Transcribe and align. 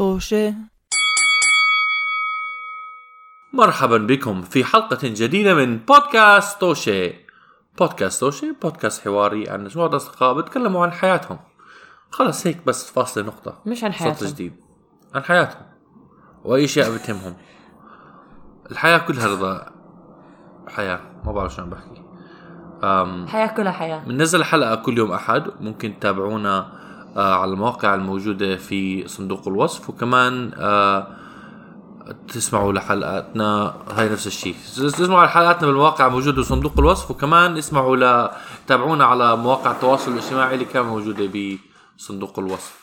طوشة. 0.00 0.54
مرحبا 3.52 3.98
بكم 3.98 4.42
في 4.42 4.64
حلقة 4.64 4.98
جديدة 5.02 5.54
من 5.54 5.78
بودكاست 5.78 6.60
توشي 6.60 7.14
بودكاست 7.78 8.20
توشي 8.20 8.52
بودكاست 8.62 9.04
حواري 9.04 9.50
عن 9.50 9.64
مجموعة 9.64 9.96
أصدقاء 9.96 10.34
بيتكلموا 10.34 10.82
عن 10.82 10.92
حياتهم. 10.92 11.38
خلص 12.10 12.46
هيك 12.46 12.66
بس 12.66 12.90
فاصلة 12.90 13.24
نقطة. 13.24 13.62
مش 13.66 13.84
عن 13.84 13.92
صوت 13.92 14.00
حياتهم. 14.00 14.28
جديد. 14.28 14.56
عن 15.14 15.22
حياتهم. 15.22 15.66
وأي 16.44 16.64
أشياء 16.64 16.94
بتهمهم 16.94 17.36
الحياة 18.70 18.98
كلها 18.98 19.26
رضا. 19.26 19.72
حياة 20.68 21.00
ما 21.24 21.32
بعرف 21.32 21.54
شو 21.54 21.62
عم 21.62 21.70
بحكي. 21.70 22.04
أم 22.82 23.26
حياة 23.28 23.46
كلها 23.46 23.72
حياة. 23.72 24.04
بننزل 24.04 24.44
حلقة 24.44 24.74
كل 24.74 24.98
يوم 24.98 25.12
أحد. 25.12 25.50
ممكن 25.60 25.98
تتابعونا 25.98 26.80
على 27.16 27.52
المواقع 27.52 27.94
الموجودة 27.94 28.56
في 28.56 29.08
صندوق 29.08 29.48
الوصف 29.48 29.90
وكمان 29.90 30.52
آه 30.56 31.16
تسمعوا 32.28 32.72
لحلقاتنا 32.72 33.74
هاي 33.90 34.08
نفس 34.08 34.26
الشيء. 34.26 34.54
تسمعوا 34.76 35.26
لحلقاتنا 35.26 35.66
بالمواقع 35.66 36.06
الموجودة 36.06 36.42
بصندوق 36.42 36.78
الوصف 36.78 37.10
وكمان 37.10 37.56
اسمعوا 37.56 37.96
ل 37.96 38.30
تابعونا 38.66 39.04
على 39.04 39.36
مواقع 39.36 39.70
التواصل 39.70 40.12
الاجتماعي 40.12 40.54
اللي 40.54 40.64
كان 40.64 40.84
موجودة 40.84 41.30
بصندوق 41.98 42.38
الوصف. 42.38 42.80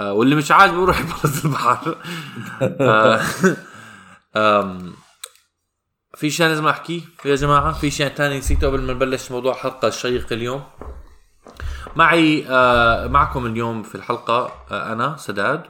آه 0.00 0.12
واللي 0.12 0.34
مش 0.34 0.50
عاجبه 0.50 0.82
يروح 0.82 1.00
يبرز 1.00 1.46
البحر. 1.46 1.96
آه 2.62 3.20
في 6.16 6.30
شيء 6.30 6.46
لازم 6.46 6.66
أحكيه 6.68 7.00
يا 7.24 7.34
جماعة؟ 7.36 7.72
في 7.72 7.90
شيء 7.90 8.08
تاني 8.08 8.38
نسيته 8.38 8.66
قبل 8.66 8.80
ما 8.80 8.92
نبلش 8.92 9.30
موضوع 9.30 9.52
الحلقة 9.52 9.88
الشيق 9.88 10.32
اليوم؟ 10.32 10.62
معي 11.96 12.46
آه 12.48 13.06
معكم 13.06 13.46
اليوم 13.46 13.82
في 13.82 13.94
الحلقة 13.94 14.52
آه 14.70 14.92
أنا 14.92 15.16
سداد 15.16 15.62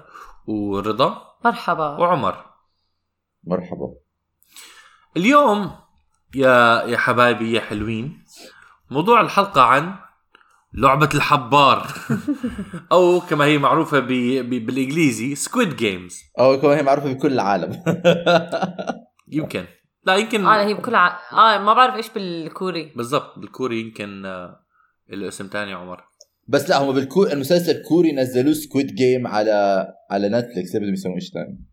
ورضا 0.47 1.23
مرحبا. 1.45 1.89
وعمر. 1.89 2.45
مرحبا. 3.45 3.95
اليوم 5.17 5.73
يا 6.35 6.83
يا 6.83 6.97
حبايبي 6.99 7.53
يا 7.53 7.61
حلوين 7.61 8.25
موضوع 8.91 9.21
الحلقة 9.21 9.63
عن 9.63 9.95
لعبة 10.73 11.09
الحبار. 11.15 11.87
أو 12.93 13.21
كما 13.21 13.45
هي 13.45 13.59
معروفة 13.59 13.99
ب... 13.99 14.07
ب... 14.09 14.67
بالإنجليزي 14.67 15.35
Squid 15.35 15.77
Games 15.77 16.21
أو 16.39 16.61
كمان 16.61 16.77
هي 16.77 16.83
معروفة 16.83 17.13
بكل 17.13 17.33
العالم. 17.33 17.83
يمكن. 19.29 19.65
لا 20.05 20.17
يمكن 20.17 20.47
آه 20.47 20.65
هي 20.65 20.75
بكل 20.75 20.95
ع... 20.95 21.19
آه 21.33 21.59
ما 21.59 21.75
بعرف 21.75 21.95
إيش 21.95 22.09
بالكوري. 22.09 22.93
بالضبط 22.97 23.39
بالكوري 23.39 23.81
يمكن 23.81 24.27
آه، 24.27 24.64
له 25.09 25.29
اسم 25.29 25.47
تاني 25.47 25.73
عمر. 25.73 26.05
بس 26.49 26.71
لا 26.71 26.83
هم 26.83 26.93
بالكو 26.93 27.25
المسلسل 27.27 27.77
الكوري 27.77 28.13
نزلوه 28.13 28.55
Squid 28.55 28.95
Game 28.95 29.27
على 29.27 29.87
على 30.11 30.29
Netflix 30.29 30.77
بدهم 30.77 30.93
يسووا 30.93 31.19
شيء 31.19 31.33
ثاني 31.33 31.65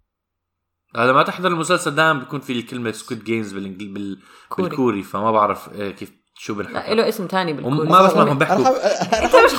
هذا 0.95 1.11
ما 1.13 1.23
تحضر 1.23 1.47
المسلسل 1.47 1.95
دائما 1.95 2.19
بيكون 2.19 2.39
في 2.39 2.53
الكلمة 2.53 2.91
Squid 2.91 3.23
Games 3.23 3.53
بالانجل 3.53 3.93
بال... 3.93 4.19
كوري. 4.49 4.69
بالكوري 4.69 5.03
فما 5.03 5.31
بعرف 5.31 5.69
آه، 5.69 5.91
كيف 5.91 6.11
شو 6.37 6.53
لا 6.53 6.63
بنحكي 6.63 6.95
له 6.95 7.09
اسم 7.09 7.27
تاني 7.27 7.53
بالكوري. 7.53 7.89
ما 7.89 8.07
بسمعهم 8.07 8.37
بيحكوا. 8.37 8.65
أنت 9.25 9.35
مش 9.35 9.51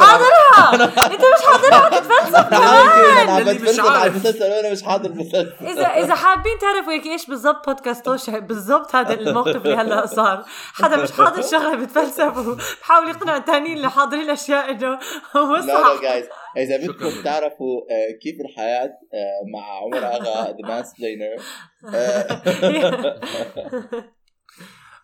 أنت 1.13 1.23
مش 1.23 1.47
حاضرها 1.47 1.89
بتتفلسف 1.89 2.49
كمان 2.51 3.29
أنا 3.29 3.53
مش 3.53 3.81
على 3.81 3.99
عارف. 3.99 4.13
المسلسل 4.17 4.51
وأنا 4.51 4.73
مش 4.73 4.83
حاضر 4.83 5.11
المسلسل 5.11 5.53
اذا 5.61 5.87
إذا 5.87 6.15
حابين 6.15 6.59
تعرفوا 6.61 6.93
هيك 6.93 7.07
إيش 7.07 7.27
بالضبط 7.27 7.67
بودكاست 7.69 8.05
توشة 8.05 8.39
بالضبط 8.39 8.97
هذا 8.97 9.15
الموقف 9.15 9.57
اللي 9.57 9.77
هلأ 9.77 10.07
صار. 10.07 10.45
حدا 10.75 10.97
مش 10.97 11.13
حاضر 11.13 11.43
شغلة 11.43 11.75
بتفلسف 11.77 12.37
وبحاول 12.37 13.09
يقنع 13.09 13.37
الثانيين 13.37 13.77
اللي 13.77 13.91
حاضرين 13.91 14.31
أشياء 14.31 14.71
إنه 14.71 14.99
هو 15.37 15.57
لا 15.57 15.61
لا 15.61 15.83
صح. 15.83 16.03
جايز 16.03 16.27
إذا. 16.57 16.77
بدكم 16.77 17.23
تعرفوا 17.25 17.81
آه، 17.91 18.19
كيف 18.23 18.41
الحياة 18.41 18.85
آه، 19.15 19.41
مع 19.53 19.77
عمر 19.83 20.07
أغا 20.07 20.45
the 20.45 20.69
mansplainer 20.69 21.37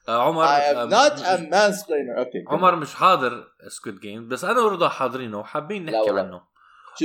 عمر 0.08 0.44
I 0.44 0.48
آه، 0.48 0.86
am 0.86 0.90
not 0.90 1.18
a 1.18 1.38
mansplainer. 1.52 2.18
okay 2.18 2.44
عمر 2.48 2.76
مش 2.76 2.94
حاضر 2.94 3.44
Squid 3.68 4.00
Game 4.00 4.28
بس 4.28 4.44
أنا 4.44 4.60
ورضا 4.60 4.88
حاضرينه 4.88 5.38
وحابين 5.38 5.84
نحكي. 5.84 6.10
عنه. 6.10 6.40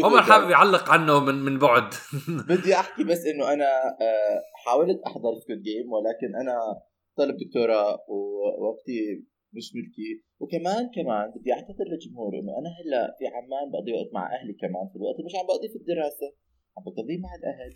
عمر 0.03 0.21
حابب 0.21 0.49
يعلق 0.49 0.89
عنه 0.89 1.19
من 1.19 1.35
من 1.35 1.59
بعد. 1.59 1.93
بدي 2.49 2.75
أحكي 2.75 3.03
بس 3.03 3.25
إنه 3.25 3.53
أنا 3.53 3.65
آه، 4.01 4.41
حاولت 4.65 4.99
أحضر 5.07 5.33
Squid 5.43 5.57
Game 5.57 5.91
ولكن 5.93 6.35
أنا 6.41 6.55
طالب 7.17 7.35
دكتوراه 7.37 7.99
ووقتي 8.07 8.99
مش 9.53 9.67
ملكي. 9.75 10.23
وكمان 10.39 10.83
كمان 10.95 11.31
بدي 11.35 11.53
أعتذر 11.53 11.85
للجمهور 11.91 12.33
إنه 12.39 12.51
أنا 12.59 12.69
هلأ 12.79 13.15
في 13.19 13.25
عمان 13.27 13.71
بقضي 13.71 13.91
وقت 13.93 14.09
مع 14.13 14.23
أهلي 14.35 14.53
كمان. 14.61 14.85
في 14.91 14.95
الوقت 14.95 15.17
مش 15.25 15.33
عم 15.39 15.45
بقضيه 15.47 15.69
في 15.73 15.75
الدراسة. 15.81 16.27
عم 16.77 16.83
بقضيه 16.83 17.17
مع 17.25 17.31
الأهل. 17.39 17.71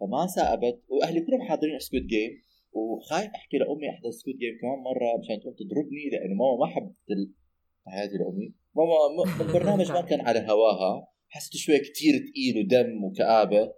فما 0.00 0.26
ثاقبت 0.36 0.78
وأهلي 0.88 1.20
كلهم 1.26 1.42
حاضرين 1.48 1.78
Squid 1.78 2.02
Game 2.02 2.30
وخايف 2.72 3.30
أحكي 3.34 3.56
لأمي 3.58 3.86
احضر 3.90 4.10
Squid 4.10 4.34
Game 4.42 4.54
كمان 4.60 4.78
مرة 4.88 5.08
مشان 5.20 5.40
تقوم 5.40 5.54
تضربني 5.60 6.04
لأنه 6.12 6.34
ماما 6.40 6.56
ما 6.60 6.66
حبت 6.74 7.10
ال- 7.10 7.32
حياتي 7.86 8.14
لأمي. 8.20 8.54
ماما 8.76 8.96
م- 9.16 9.40
البرنامج 9.48 9.92
ما 9.92 10.00
كان 10.00 10.20
على 10.20 10.40
هواها. 10.50 11.06
حسيت 11.28 11.56
شوي 11.56 11.78
كتير 11.78 12.12
ثقيل 12.26 12.54
ودم 12.64 13.04
وكآبة. 13.04 13.72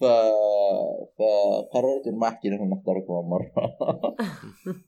ف... 0.00 0.04
فقررت 1.18 2.06
إنه 2.06 2.16
ما 2.16 2.28
أحكي 2.28 2.48
لهم 2.48 2.70
نحضره 2.70 3.00
كمان 3.08 3.24
مره 3.30 3.76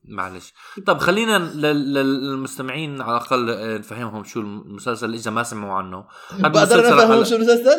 معلش. 0.16 0.52
طب 0.86 0.98
خلينا 0.98 1.38
لل- 1.38 1.94
لل- 1.94 2.24
للمستمعين 2.30 3.00
على 3.00 3.16
الأقل 3.16 3.50
آه، 3.50 3.78
نفهمهم 3.78 4.24
شو 4.24 4.40
المسلسل 4.40 5.14
إذا 5.14 5.30
ما 5.30 5.42
سمعوا 5.42 5.72
عنه. 5.72 6.04
بقدر 6.38 6.82
على- 6.82 7.28
شو 7.28 7.36
المسلسل؟ 7.36 7.76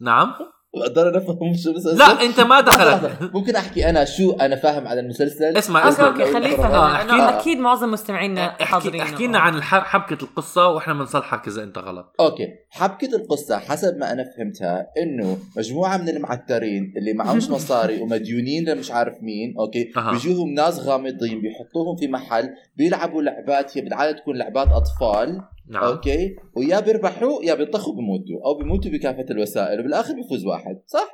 نعم. 0.00 0.32
بقدر 0.74 1.18
افهم 1.18 1.54
شو 1.62 1.70
المسلسل؟ 1.70 1.98
لا 1.98 2.22
أنت 2.22 2.40
ما 2.40 2.60
لحظة. 2.60 3.30
ممكن 3.34 3.56
أحكي 3.56 3.90
أنا 3.90 4.04
شو 4.04 4.32
أنا 4.32 4.56
فاهم 4.56 4.86
على 4.88 5.00
المسلسل؟ 5.00 5.56
اسمع 5.56 5.88
اسمع. 5.88 6.06
okay 6.06 6.32
خليه 6.32 6.60
أحكي. 6.66 7.38
أكيد 7.38 7.58
معظم 7.58 7.90
مستمعينا 7.90 8.50
حاضرين. 8.60 9.00
إحكي 9.00 9.26
لنا 9.26 9.38
عن 9.38 9.54
الح- 9.54 9.84
حبكة 9.84 10.24
القصة 10.24 10.68
وإحنا 10.68 10.94
بنصلحك 10.94 11.48
إذا 11.48 11.62
أنت 11.62 11.78
غلط. 11.78 12.14
okay. 12.20 12.48
حبكة 12.70 13.16
القصة 13.16 13.58
حسب 13.58 13.96
ما 13.96 14.12
أنا 14.12 14.24
فهمتها 14.36 14.86
إنه 15.02 15.38
مجموعة 15.56 15.96
من 15.96 16.08
المعترين 16.08 16.94
اللي 16.96 17.12
معهمش 17.12 17.50
مصاري 17.56 18.00
ومديونين 18.02 18.68
لمش 18.68 18.90
عارف 18.90 19.14
مين 19.22 19.54
okay. 19.58 19.92
بيجوهم 20.12 20.54
ناس 20.54 20.78
غامضين 20.78 21.40
بيحطوهم 21.40 21.96
في 21.96 22.08
محل 22.08 22.50
بيلعبوا 22.76 23.22
لعبات 23.22 23.78
هي 23.78 23.82
بالعادة 23.82 24.18
تكون 24.18 24.36
لعبات 24.36 24.68
أطفال. 24.68 25.40
نعم 25.68 25.82
okay 25.84 26.36
ويا 26.56 26.80
بيربحوا 26.80 27.42
يا 27.42 27.54
بينطخوا 27.54 27.94
بيموتوا 27.96 28.46
أو 28.46 28.58
بيموتوا 28.58 28.90
بكافة 28.90 29.26
الوسائل 29.30 29.80
وبالآخر 29.80 30.14
بيفوز 30.14 30.44
واحد 30.46 30.82
صح؟ 30.86 31.08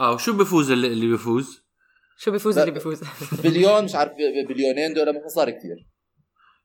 آه 0.00 0.12
وشو 0.12 0.32
بيفوز 0.36 0.70
اللي, 0.70 0.86
اللي 0.86 1.06
بيفوز 1.06 1.62
شو 2.18 2.30
بيفوز. 2.30 2.58
اللي 2.58 2.70
بيفوز 2.70 3.00
بليون 3.44 3.84
مش 3.84 3.94
عارف 3.94 4.12
بليونين 4.48 4.94
دول 4.94 5.24
مصاري 5.26 5.52
كثير 5.52 5.88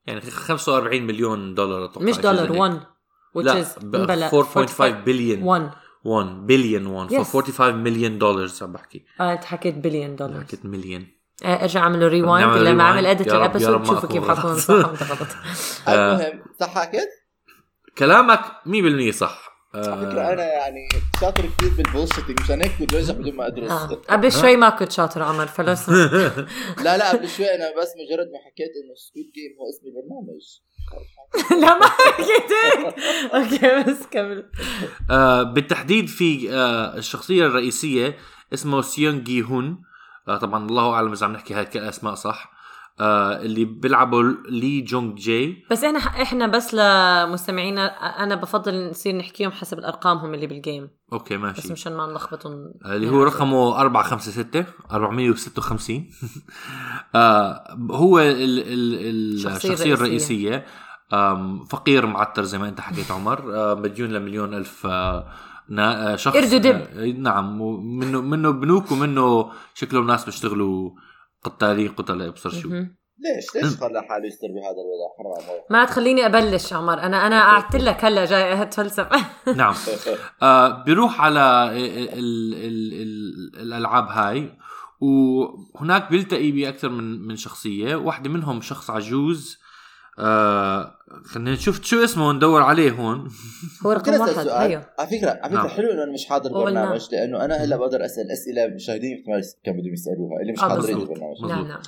يعني 0.08 0.22
45 0.22 1.02
مليون 1.02 1.54
دولار 1.54 1.86
أتوقع 1.86 2.06
مش 2.06 2.18
دولار 2.18 2.52
هيك. 2.52 2.60
1 2.60 2.80
which 3.38 3.42
لا 3.46 3.64
is 3.64 3.80
ب- 3.80 3.92
بلا 4.08 4.30
4.5 4.30 4.82
بليون 4.82 5.44
1 5.44 5.72
1 6.06 6.28
بليون 6.46 6.86
1 6.86 7.10
Yes. 7.10 7.16
45 7.16 7.76
مليون 7.76 8.18
دولار 8.18 8.50
عم 8.62 8.72
بحكي 8.74 9.06
آه 9.20 9.34
انت 9.34 9.44
حكيت 9.44 9.76
بليون 9.76 10.16
دولار 10.16 10.42
حكيت 10.42 10.66
مليون 10.66 11.08
آه، 11.46 11.62
ارجع 11.62 11.80
اعمل 11.80 12.08
ريوايند 12.08 12.58
لما. 12.58 12.84
اعمل 12.84 13.06
اديت 13.06 13.28
الابيسود 13.34 13.74
أكون 13.88 14.10
كيف. 14.10 14.30
حكون 14.32 14.56
صح 14.56 14.74
غلط 14.74 15.30
آه. 15.88 16.16
المهم 16.16 16.44
صح 16.60 16.70
حكيت؟ 16.76 17.10
كلامك 17.98 18.42
100% 18.66 19.12
صح. 19.12 19.54
على 19.76 19.88
آه، 19.88 20.10
فكرة 20.10 20.34
أنا 20.34 20.44
يعني 20.44 20.88
شاطر 21.22 21.44
كثير 21.58 21.74
بالبولشيتنج 21.78 22.42
مشان 22.42 22.62
هيك 22.62 22.72
كنت 22.80 22.94
بنجح 22.96 23.14
بدون 23.14 23.36
ما 23.36 23.48
أدرس. 23.48 23.72
آه. 23.72 24.02
قبل 24.10 24.32
شوي 24.32 24.56
ما 24.56 24.70
كنت 24.70 24.92
شاطر 24.92 25.24
عمر 25.24 25.48
فلو 25.48 25.76
سمحت. 25.76 26.14
لا 26.84 26.98
لا 26.98 27.12
قبل 27.12 27.30
شوي 27.30 27.56
أنا 27.56 27.82
بس 27.82 27.88
مجرد 27.88 28.28
ما 28.32 28.40
حكيت 28.46 28.72
إنه 28.84 28.96
سكوت 28.96 29.34
جيم 29.34 29.52
هو 29.60 29.70
اسم 29.70 29.88
البرنامج. 29.88 30.44
لا 31.66 31.78
ما 31.78 31.86
حكيت 31.86 32.52
هيك. 32.64 32.96
okay 33.34 33.92
بس 33.92 34.08
كمل. 34.12 34.52
آه، 35.10 35.44
بالتحديد 35.44 36.08
في 36.08 36.54
آه، 36.54 36.98
الشخصية 36.98 37.46
الرئيسية 37.46 38.18
اسمه 38.54 38.82
سيون 38.82 39.24
جي 39.24 39.42
هون 39.44 39.82
آه، 40.28 40.38
طبعا 40.38 40.66
الله 40.66 40.94
أعلم 40.94 41.12
إذا 41.12 41.26
عم 41.26 41.34
نحكي 41.34 41.54
هاي 41.54 41.68
الاسماء 41.76 42.16
صح. 42.16 42.53
آه، 43.00 43.42
اللي 43.42 43.66
بيلعبوا 43.66 44.24
لي 44.50 44.82
جونج 44.82 45.18
جاي. 45.20 45.64
بس 45.72 45.84
إحنا 45.84 46.00
إحنا 46.00 46.48
بس 46.48 46.74
لمستمعينا 46.74 47.86
أنا 48.24 48.36
بفضل 48.36 48.90
نصير 48.90 49.16
نحكيهم 49.16 49.52
حسب 49.52 49.80
الأرقامهم 49.80 50.34
اللي 50.34 50.48
بال 50.48 50.62
game 50.62 50.90
okay 51.14 51.38
بس 51.38 51.42
ماشي 51.44 51.74
مشان 51.74 51.98
ما 51.98 52.06
نلخبطهم. 52.08 52.74
اللي 52.86 53.10
هو 53.10 53.24
رقمه 53.24 53.80
456 53.82 54.66
456 54.92 56.06
آه 57.16 57.78
هو 57.92 58.20
ال 58.20 58.60
ال 58.60 59.34
الشخصية 59.36 59.56
الشخصية 59.74 59.94
الرئيسية. 59.94 60.48
الرئيسية. 60.48 60.66
آم، 61.14 61.66
فقير 61.66 62.06
معتر 62.06 62.44
زي 62.44 62.58
ما 62.58 62.70
أنت 62.70 62.82
حكيت 62.82 63.12
عمر. 63.12 63.56
آه 63.56 63.76
مديون 63.76 64.10
لمليون 64.10 64.54
ألف 64.54 64.86
آه 64.86 65.28
آه، 65.80 66.16
شخص. 66.16 66.36
قرد. 66.38 66.66
آه، 66.66 67.06
نعم. 67.06 67.62
ومنه 67.62 68.22
منه 68.22 68.52
بنوك 68.52 68.92
ومنه 68.92 69.52
شكلهم 69.74 70.08
ناس 70.08 70.26
بيشتغلوا 70.26 70.92
قتالين 71.44 71.88
قتلاء 71.90 72.28
ابصر 72.28 72.50
شو. 72.50 72.70
ليش؟ 72.70 73.56
ليش 73.56 73.78
خلى 73.78 74.02
حاله 74.10 74.28
يستر 74.28 74.48
بهذا 74.48 74.82
الوضع؟ 74.84 75.10
حرام 75.18 75.50
والله. 75.50 75.64
ما 75.70 75.86
تخليني 75.86 76.26
أبلش 76.26 76.74
عمر. 76.74 76.94
أنا 77.00 77.28
أنا 77.28 77.42
قعدت 77.42 77.76
لك 77.76 78.06
هلا 78.06 78.26
جاي 78.26 78.62
اتفلسف 78.62 79.08
نعم. 79.58 79.74
آه 80.42 80.84
بيروح 80.84 81.22
على 81.22 81.70
ال 81.74 82.54
ال 82.54 82.94
ال 82.94 83.62
الألعاب 83.62 84.08
هاي 84.08 84.58
وهناك 85.02 86.10
بيلتقي 86.12 86.52
باكثر 86.52 86.90
من 86.90 87.28
من 87.28 87.36
شخصية. 87.36 87.96
واحدة 87.96 88.30
منهم 88.30 88.62
شخص 88.62 88.90
عجوز 88.90 89.58
آه 90.20 90.96
خلينا 91.26 91.52
نشوف 91.52 91.84
شو 91.84 92.04
اسمه 92.04 92.34
ندور 92.34 92.62
عليه 92.62 92.92
هون. 92.92 93.30
هو 93.86 93.92
رقم 93.92 94.20
واحد. 94.20 94.48
أيوه. 94.48 94.86
على 95.00 95.08
فكرة 95.08 95.30
على 95.30 95.50
فكرة 95.50 95.58
نعم. 95.58 95.68
حلو 95.68 95.92
إنه 95.92 96.04
أنا 96.04 96.12
مش 96.14 96.26
حاضر. 96.26 96.50
البرنامج 96.50 97.08
لأنه 97.12 97.46
أنا 97.46 97.56
هلا 97.56 97.78
بقدر 97.78 98.06
أسأل 98.06 98.32
أسئلة 98.32 98.66
المشاهدين 98.66 99.24
كانوا 99.64 99.82
بدهم 99.82 99.94
يسألوها 99.94 100.42
اللي 100.42 100.54
مش 100.54 100.60
آه، 100.60 100.70
حاضرين. 100.70 100.98
البرنامج. 100.98 101.42
نعم 101.42 101.68
نعم. 101.68 101.80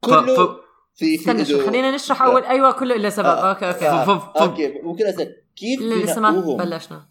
كله 0.00 0.22
ف- 0.36 0.40
ف- 0.40 0.56
في 0.94 1.06
في 1.06 1.14
استنى 1.14 1.44
شو 1.44 1.62
إله- 1.62 1.66
خلينا 1.66 1.94
نشرح 1.94 2.22
أول. 2.22 2.44
أيوه 2.44 2.72
كله 2.72 2.96
إلا 2.96 3.10
سبب. 3.10 3.26
آه، 3.26 3.48
okay 3.50 3.68
okay. 3.68 3.88
آه، 3.88 4.04
ف- 4.04 4.10
ف- 4.10 4.36
okay 4.42 4.72
ممكن 4.82 5.06
أسأل 5.06 5.36
كيف 5.56 5.80
لسه 5.82 6.20
ما 6.20 6.30
بلشنا. 6.64 7.06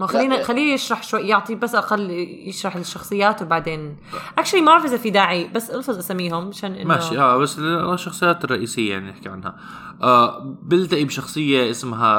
ما 0.00 0.06
خلينا. 0.06 0.42
خليه 0.42 0.74
يشرح 0.74 1.02
شوي 1.02 1.20
يعطي 1.20 1.54
بس 1.54 1.74
أقل 1.74 2.10
يشرح 2.48 2.76
الشخصيات 2.76 3.42
وبعدين. 3.42 3.96
actually 4.38 4.60
ما 4.60 4.66
بعرف 4.66 4.84
إذا 4.84 4.96
في 4.96 5.10
داعي 5.10 5.48
بس 5.48 5.70
ألفظ 5.70 5.98
اساميهم 5.98 6.48
عشان 6.48 6.72
انه 6.74 6.88
ماشي 6.88 7.18
آه 7.18 7.36
بس 7.36 7.58
الشخصيات 7.58 8.44
الرئيسية 8.44 8.90
يعني 8.92 9.10
نحكي 9.10 9.28
عنها. 9.28 9.56
آه 10.02 10.56
بيلتقي 10.62 11.04
بشخصية 11.04 11.70
اسمها 11.70 12.16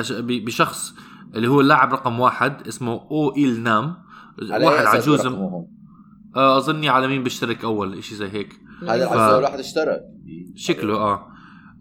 آه 0.00 0.04
بشخص 0.20 0.94
اللي 1.34 1.48
هو 1.48 1.60
اللاعب 1.60 1.92
رقم 1.92 2.20
واحد 2.20 2.66
اسمه 2.68 2.92
أو 2.92 3.34
إيل 3.36 3.62
نام. 3.62 3.96
واحد 4.50 4.86
أساس 4.86 5.02
عجوز؟ 5.02 5.26
آه 6.36 6.56
أظني 6.58 6.88
على 6.88 7.06
مين 7.08 7.22
بيشترك 7.22 7.64
أول 7.64 8.04
شيء 8.04 8.16
زي 8.18 8.28
هيك. 8.28 8.60
هذا 8.88 9.06
ف- 9.08 9.12
أساس 9.12 9.42
واحد 9.42 9.58
اشترك. 9.58 10.00
شكله 10.56 10.94
آه, 10.96 11.26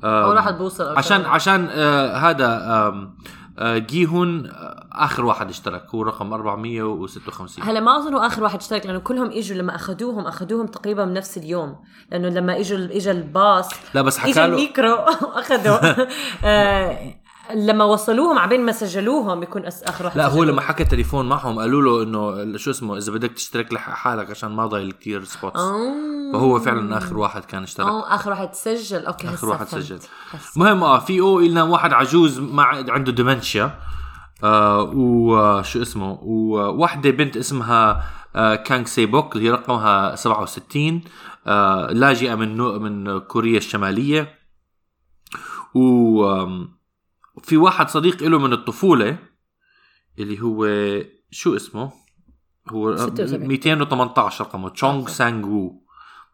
آه 0.03 0.25
أول 0.25 0.35
واحد 0.35 0.57
بوصل 0.57 0.97
عشان. 0.97 1.21
عشان 1.21 1.67
آه 1.71 2.15
هذا 2.17 2.47
آه 2.47 3.13
جيهون 3.59 4.45
آه 4.45 4.87
آخر 4.91 5.25
واحد 5.25 5.49
اشترك 5.49 5.85
هو 5.95 6.01
رقم 6.03 6.33
456 6.33 7.65
هلا 7.65 7.79
ما 7.79 7.97
أظن 7.97 8.13
هو 8.13 8.19
آخر 8.19 8.43
واحد 8.43 8.59
اشترك 8.59 8.85
لأنه 8.85 8.99
كلهم 8.99 9.31
إجوا 9.31 9.57
لما 9.57 9.75
اخذوهم 9.75 10.27
اخذوهم 10.27 10.67
تقريبا 10.67 11.05
بنفس 11.05 11.37
اليوم. 11.37 11.75
لأنه 12.11 12.29
لما 12.29 12.59
إجوا 12.59 12.77
اجى 12.77 13.11
الباص 13.11 13.69
لا 13.93 14.01
بس 14.01 14.17
حكى 14.17 14.31
له 14.33 14.45
الميكرو 14.45 14.93
وأخذوا. 15.35 15.77
آه 16.45 17.15
لما 17.51 17.83
وصلوهم 17.83 18.37
عبين 18.39 18.61
ما 18.65 18.71
سجلوهم 18.71 19.43
يكون 19.43 19.65
آخر 19.65 20.11
لا 20.15 20.27
هو. 20.27 20.43
لما 20.43 20.61
حكى 20.61 20.83
تليفون 20.83 21.29
معهم 21.29 21.59
قالوا 21.59 21.81
له 22.03 22.03
إنه 22.43 22.57
شو 22.57 22.71
اسمه 22.71 22.97
إذا 22.97 23.11
بدك 23.11 23.31
تشترك 23.31 23.73
لحالك 23.73 24.29
عشان 24.29 24.51
ما 24.51 24.65
ضايل 24.65 24.91
كتير 24.91 25.23
spots 25.23 25.59
آه. 25.59 25.93
فهو 26.33 26.59
فعلا 26.59 26.97
آخر 26.97 27.17
واحد 27.17 27.45
كان 27.45 27.63
اشترك 27.63 27.87
آه 27.87 28.15
آخر 28.15 28.29
واحد 28.29 28.53
سجل 28.53 29.05
okay 29.05 29.27
آخر 29.29 29.49
واحد 29.49 29.65
فهمت. 29.67 29.83
سجل. 29.83 29.99
المهم 30.55 30.83
آه 30.83 30.99
في 30.99 31.19
أو 31.19 31.39
إلنا 31.39 31.63
واحد 31.63 31.93
عجوز 31.93 32.39
مع 32.39 32.83
عنده 32.89 33.11
dementia 33.11 33.79
آه 34.43 34.91
وشو 34.95 35.81
اسمه 35.81 36.19
وواحدة 36.21 37.09
بنت 37.09 37.37
اسمها 37.37 38.03
آه 38.35 38.55
كانغ 38.55 38.85
سيبوك 38.85 39.35
اللي 39.35 39.49
رقمها 39.49 40.15
67 40.15 41.01
آه 41.47 41.87
لاجئة 41.91 42.35
من 42.35 42.57
نو- 42.57 42.79
من 42.79 43.19
كوريا 43.19 43.57
الشمالية 43.57 44.33
و 45.75 46.25
آم، 46.31 46.69
في 47.41 47.57
واحد 47.57 47.89
صديق 47.89 48.23
له 48.23 48.39
من 48.39 48.53
الطفولة 48.53 49.17
اللي 50.19 50.41
هو 50.41 50.67
شو 51.31 51.55
اسمه؟ 51.55 51.91
هو 52.71 52.95
76. 52.95 53.47
218 53.47 54.45
رقمه 54.45 54.69
تشونغ 54.69 55.07
سانغ 55.07 55.47
وو 55.47 55.83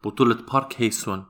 بطولة 0.04 0.38
بارك 0.54 0.76
هيسون 0.78 1.26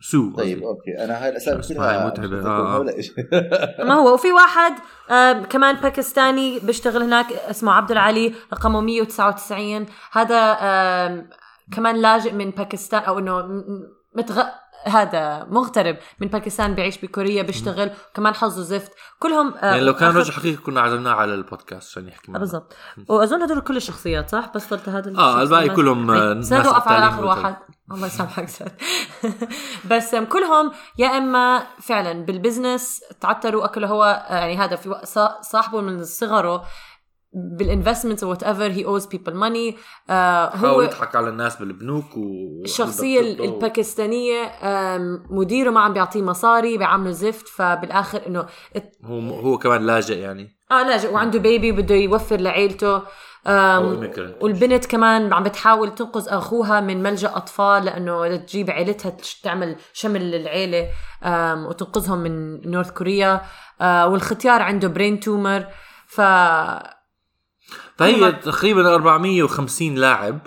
سو 0.00 0.30
طيب. 0.36 0.62
okay 0.62 1.04
أنا 1.04 1.24
هاي 1.24 1.28
الأسئلة 1.28 1.60
اسمها 1.60 1.78
كلها 1.78 2.06
متعبة. 2.06 2.82
مش 2.98 3.12
آه. 3.32 3.84
ما 3.88 3.94
هو 3.94 4.14
وفي 4.14 4.32
واحد 4.32 4.72
آه 5.10 5.32
كمان 5.32 5.74
باكستاني 5.76 6.58
بيشتغل 6.58 7.02
هناك 7.02 7.32
اسمه 7.32 7.72
عبد 7.72 7.90
العلي 7.90 8.34
رقمه 8.52 8.80
199 8.80 9.86
هذا 10.12 10.56
آه 10.60 11.24
كمان 11.72 11.96
لاجئ 11.96 12.32
من 12.32 12.50
باكستان 12.50 13.02
أو 13.02 13.18
إنه 13.18 13.64
متغ... 14.16 14.44
هذا 14.84 15.44
مغترب 15.50 15.96
من 16.20 16.28
باكستان 16.28 16.74
بيعيش 16.74 16.98
بكوريا 16.98 17.42
بيشتغل 17.42 17.90
كمان 18.14 18.34
حظه 18.34 18.62
زفت. 18.62 18.92
كلهم 19.18 19.54
آه 19.54 19.66
يعني 19.66 19.80
لو 19.80 19.94
كان 19.94 20.16
رجل 20.16 20.32
حقيقي 20.32 20.56
كنا 20.56 20.80
عزمناه 20.80 21.12
على 21.12 21.34
البودكاست 21.34 21.90
عشان 21.90 22.08
يحكي 22.08 22.30
معنا. 22.32 22.38
بالضبط. 22.38 22.72
وأظن 23.08 23.42
هدول 23.42 23.60
كل 23.60 23.76
الشخصيات 23.76 24.30
صح؟ 24.30 24.50
بس 24.54 24.70
ضلت 24.70 24.88
هذا 24.88 25.18
آه 25.18 25.42
الباقي. 25.42 25.68
كلهم 25.68 26.10
آه، 26.10 26.34
ناس 26.34 26.52
وقف 26.52 26.88
على 26.88 27.08
آخر. 27.08 27.24
واحد. 27.24 27.56
الله 27.92 28.06
يسامحك 28.06 28.48
sad 28.48 28.72
بس 29.90 30.14
كلهم 30.14 30.72
يا 30.98 31.18
إما 31.18 31.66
فعلا 31.80 32.24
بالبزنس 32.24 33.00
تعتروا 33.20 33.64
اكلوا 33.64 33.88
هو 33.88 34.04
آه، 34.28 34.34
يعني 34.34 34.58
هذا 34.58 34.76
في 34.76 35.00
صاحبه 35.42 35.80
من 35.80 36.04
صغره 36.04 36.64
بال 37.32 38.24
investment 38.24 38.42
whatever 38.42 38.70
he 38.70 38.84
owes 38.84 39.06
people 39.06 39.34
money 39.34 39.76
هو 40.10 40.82
يضحك 40.82 41.16
على 41.16 41.28
الناس 41.28 41.56
بالبنوك 41.56 42.16
و 42.16 42.20
الشخصية 42.64 43.20
ال- 43.20 43.44
الباكستانية 43.44 44.42
آم، 44.62 45.22
مديره 45.30 45.70
ما 45.70 45.80
عم 45.80 45.92
بيعطيه 45.92 46.22
مصاري 46.22 46.78
بيعامله 46.78 47.10
زفت 47.10 47.48
فبالآخر 47.48 48.26
إنه 48.26 48.46
هو 49.04 49.18
هو 49.20 49.58
كمان 49.58 49.86
لاجئ 49.86 50.18
يعني. 50.18 50.56
آه 50.70 50.82
لاجئ 50.88 51.12
وعنده 51.12 51.38
baby 51.38 51.72
بده 51.72 51.94
يوفر 51.94 52.36
لعيلته. 52.40 53.02
والبنت 54.40 54.86
كمان 54.86 55.32
عم 55.32 55.42
بتحاول 55.42 55.94
تنقذ 55.94 56.28
أخوها 56.28 56.80
من 56.80 57.02
ملجأ 57.02 57.36
أطفال 57.36 57.84
لأنه 57.84 58.36
تجيب 58.36 58.70
عيلتها 58.70 59.16
تعمل 59.42 59.76
شمل 59.92 60.30
للعيلة 60.30 60.88
وتنقذهم 61.68 62.18
من 62.18 62.60
North 62.70 62.90
Korea 62.90 63.40
آه 63.80 64.08
والختيار 64.08 64.62
عنده 64.62 64.88
brain 64.88 65.20
tumor 65.20 65.66
ف 66.06 66.20
فهي 68.00 68.14
كلهم- 68.16 68.30
تقريبا 68.30 68.94
450 68.94 69.94
لاعب. 69.94 70.38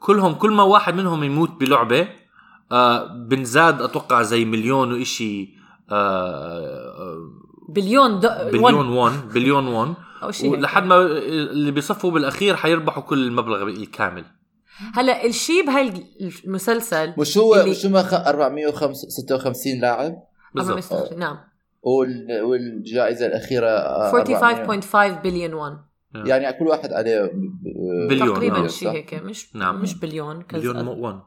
كلهم 0.00 0.34
كل 0.34 0.50
ما 0.50 0.62
واحد 0.62 0.94
منهم 0.94 1.24
يموت 1.24 1.50
بلعبة 1.60 2.08
آه 2.72 3.04
بنزاد 3.28 3.82
أتوقع 3.82 4.22
زي 4.22 4.44
مليون 4.44 4.92
وإشي 4.92 5.54
آه 5.90 7.30
بليون 7.68 8.20
دو... 8.20 8.28
بليون 8.52 8.88
وون 8.88 9.12
بليون 9.34 9.66
وون 9.66 9.94
أو 10.22 10.30
شيء 10.30 10.52
هيك. 10.54 10.60
لحد 10.60 10.84
ما 10.86 10.96
اللي 11.06 11.70
بيصفوا 11.70 12.10
بالأخير 12.10 12.56
حيربحوا 12.56 13.02
كل 13.02 13.26
المبلغ 13.26 13.62
الكامل. 13.62 14.24
هلا 14.94 15.24
الشيء 15.26 15.66
بهاي 15.66 15.92
المسلسل 16.44 17.14
مش 17.18 17.38
هو 17.38 17.54
اللي- 17.54 17.70
مش 17.70 17.86
هم 17.86 17.96
456 17.96 19.80
لاعب؟ 19.80 20.14
بالضبط. 20.54 21.12
نعم. 21.16 21.36
وال- 21.82 22.42
والجائزة 22.42 23.26
الأخيرة 23.26 23.66
آه، 23.68 24.10
400. 24.10 24.80
45.5 24.80 25.22
بليون 25.22 25.54
وون 25.54 25.78
يعني 26.14 26.52
كل 26.52 26.64
واحد 26.66 26.92
عليه 26.92 27.20
ب- 27.24 28.08
بليون، 28.08 28.34
تقريبا 28.34 28.64
آه. 28.64 28.66
شيء؟ 28.66 28.90
هيك 28.90 29.14
مش 29.14 29.56
نعم. 29.56 29.82
مش 29.82 29.94
بليون 29.94 30.44
مليون 30.52 30.88
وون 30.88 31.22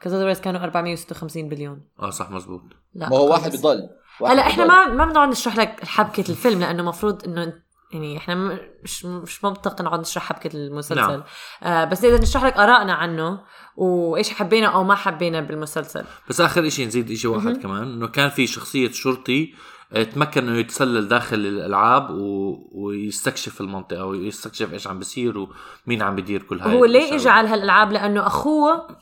كذا 0.00 0.34
كانوا 0.34 0.60
456 0.60 1.48
بليون 1.48 1.80
آه 2.00 2.10
صح 2.10 2.30
مزبوط 2.30 2.62
لا 2.94 3.08
ما 3.08 3.16
هو. 3.16 3.30
واحد 3.30 3.56
بضل 3.56 3.88
هلا 4.26 4.46
إحنا. 4.46 4.64
ما 4.66 4.86
ما 4.86 5.04
بنقعد 5.04 5.28
نشرح 5.28 5.56
لك 5.56 5.84
حبكة 5.84 6.30
الفيلم 6.30 6.60
لأنه 6.60 6.80
المفروض 6.80 7.24
إنه 7.24 7.52
يعني 7.92 8.16
إحنا 8.16 8.58
مش 8.82 9.04
مش 9.04 9.44
منطق 9.44 9.82
نقعد 9.82 10.00
نشرح 10.00 10.22
حبكة 10.22 10.50
المسلسل 10.56 11.00
نعم. 11.00 11.22
آه 11.62 11.84
بس 11.84 12.04
نقدر 12.04 12.22
نشرح 12.22 12.44
لك 12.44 12.56
آرائنا 12.56 12.92
عنه 12.92 13.40
وإيش 13.76 14.30
حبينا 14.30 14.66
أو 14.66 14.84
ما 14.84 14.94
حبينا 14.94 15.40
بالمسلسل 15.40 16.04
بس 16.28 16.40
آخر 16.40 16.68
شيء 16.68 16.86
نزيد 16.86 17.12
شيء 17.12 17.30
واحد 17.30 17.56
كمان 17.56 17.82
إنه 17.82 18.08
كان 18.08 18.28
في 18.30 18.46
شخصية 18.46 18.90
شرطي 18.90 19.52
آه، 19.52 19.56
تمكن 19.92 20.48
إنه 20.48 20.58
يتسلل 20.58 21.08
داخل 21.08 21.36
الألعاب 21.36 22.10
و... 22.10 22.58
ويستكشف 22.72 23.60
المنطقة 23.60 24.04
ويستكشف 24.04 24.72
إيش 24.72 24.86
عم 24.86 24.98
بيصير 24.98 25.38
ومين 25.38 26.02
عم 26.02 26.14
بيدير 26.14 26.42
كل 26.42 26.60
هاي 26.60 26.78
هو 26.78 26.84
ليه. 26.84 27.14
اجى 27.14 27.28
على 27.28 27.48
هالألعاب؟ 27.48 27.92
لأنه 27.92 28.26
أخوه 28.26 28.96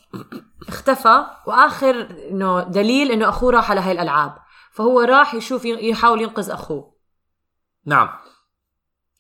اختفى 0.69 1.27
وآخر 1.47 2.09
إنه 2.31 2.63
دليل 2.63 3.11
إنه 3.11 3.29
أخوه 3.29 3.53
راح 3.53 3.71
على 3.71 3.81
هاي 3.81 3.93
الألعاب. 3.93 4.37
فهو 4.73 5.01
راح 5.01 5.35
يشوف 5.35 5.65
يحاول 5.65 6.21
ينقذ 6.21 6.51
أخوه. 6.51 6.95
نعم. 7.87 8.09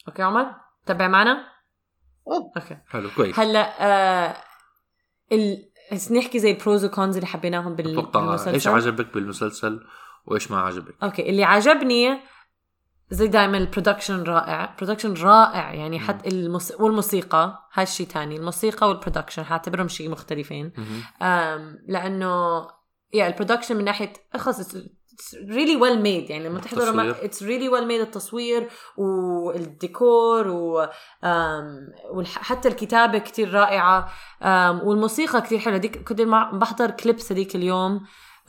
okay 0.08 0.22
عمر؟ 0.22 0.46
تبع 0.86 1.08
معنا؟ 1.08 1.32
آه. 2.28 2.52
أوكي. 2.56 2.78
حلو 2.88 3.08
كويس. 3.16 3.38
هلأ 3.38 3.74
آه 3.80 4.36
ال... 5.32 5.70
نحكي 6.10 6.38
زي 6.38 6.50
ال 6.50 6.57
pros 6.57 6.84
وال 6.84 6.95
cons 6.95 7.16
اللي 7.16 7.26
حبيناهم 7.26 7.74
بال... 7.74 7.98
أتوقع 7.98 8.20
بالمسلسل 8.20 8.52
إيش 8.52 8.68
عجبك 8.68 9.14
بالمسلسل؟ 9.14 9.80
وإيش 10.26 10.50
ما 10.50 10.60
عجبك. 10.60 10.94
أوكي 11.02 11.30
اللي 11.30 11.44
عجبني 11.44 12.20
زي 13.10 13.26
دائما 13.26 13.58
ال 13.58 13.64
production 13.64 14.22
رائع. 14.22 14.74
production 14.78 15.14
رائع 15.14 15.74
يعني 15.74 16.00
حتى 16.00 16.28
الموس... 16.28 16.72
والموسيقى 16.80 17.68
هالشي 17.72 18.04
تاني 18.04 18.36
الموسيقى 18.36 18.88
وال 18.88 18.97
production 18.97 19.44
حاعتبرهم 19.44 19.88
شيء 19.88 20.10
مختلفين. 20.10 20.72
أم 21.22 21.78
لأنه 21.88 22.66
يا 23.12 23.26
ال 23.26 23.31
production 23.31 23.76
من 23.76 23.84
ناحية 23.84 24.12
خلص 24.36 24.76
really 25.48 25.76
well 25.76 26.02
made 26.02 26.30
يعني 26.30 26.48
لما 26.48 26.60
تحضروا. 26.60 27.24
it's 27.24 27.42
really 27.42 27.68
well 27.68 27.86
made 27.86 28.00
التصوير 28.00 28.68
والديكور 28.96 30.48
و 30.48 30.86
وحتى 32.14 32.68
الكتابة 32.68 33.18
كتير 33.18 33.54
رائعة. 33.54 34.12
والموسيقى 34.84 35.40
كتير 35.40 35.58
حلوة. 35.58 35.78
ديك 35.78 36.08
كنت 36.08 36.22
بحضر 36.52 36.90
clips 36.90 37.32
هذيك 37.32 37.56
اليوم. 37.56 38.00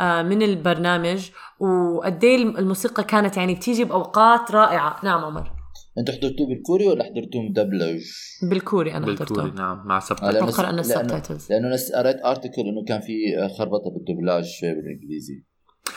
من 0.01 0.41
البرنامج 0.41 1.29
وقد 1.59 2.23
إيه 2.23 2.35
الموسيقى 2.35 3.03
كانت 3.03 3.37
يعني 3.37 3.55
بتيجي 3.55 3.83
بأوقات 3.83 4.51
رائعة. 4.51 4.99
نعم 5.03 5.25
عمر. 5.25 5.51
أنتوا 5.97 6.13
حضرتوه 6.13 6.47
بالكوري 6.47 6.87
ولا 6.87 7.03
حضرتوه 7.03 7.41
مدبلج؟ 7.41 8.03
بالكوري 8.49 8.93
أنا 8.93 9.05
بالكوري 9.05 9.41
حضرته. 9.41 9.55
نعم 9.55 9.83
مع 9.85 9.97
آه، 9.97 9.99
subtitle 9.99 10.33
لأنه 10.33 10.51
بقرا 10.51 10.69
أنا 10.69 10.81
ال 10.81 10.88
subtitles 10.88 11.51
لأنه 11.51 11.69
نس 11.69 11.91
قريت 11.91 12.25
article 12.25 12.61
إنه 12.61 12.83
كان 12.87 13.01
في 13.01 13.13
خربطة 13.57 13.91
بالدبلاج 13.91 14.59
بالإنجليزي. 14.61 15.43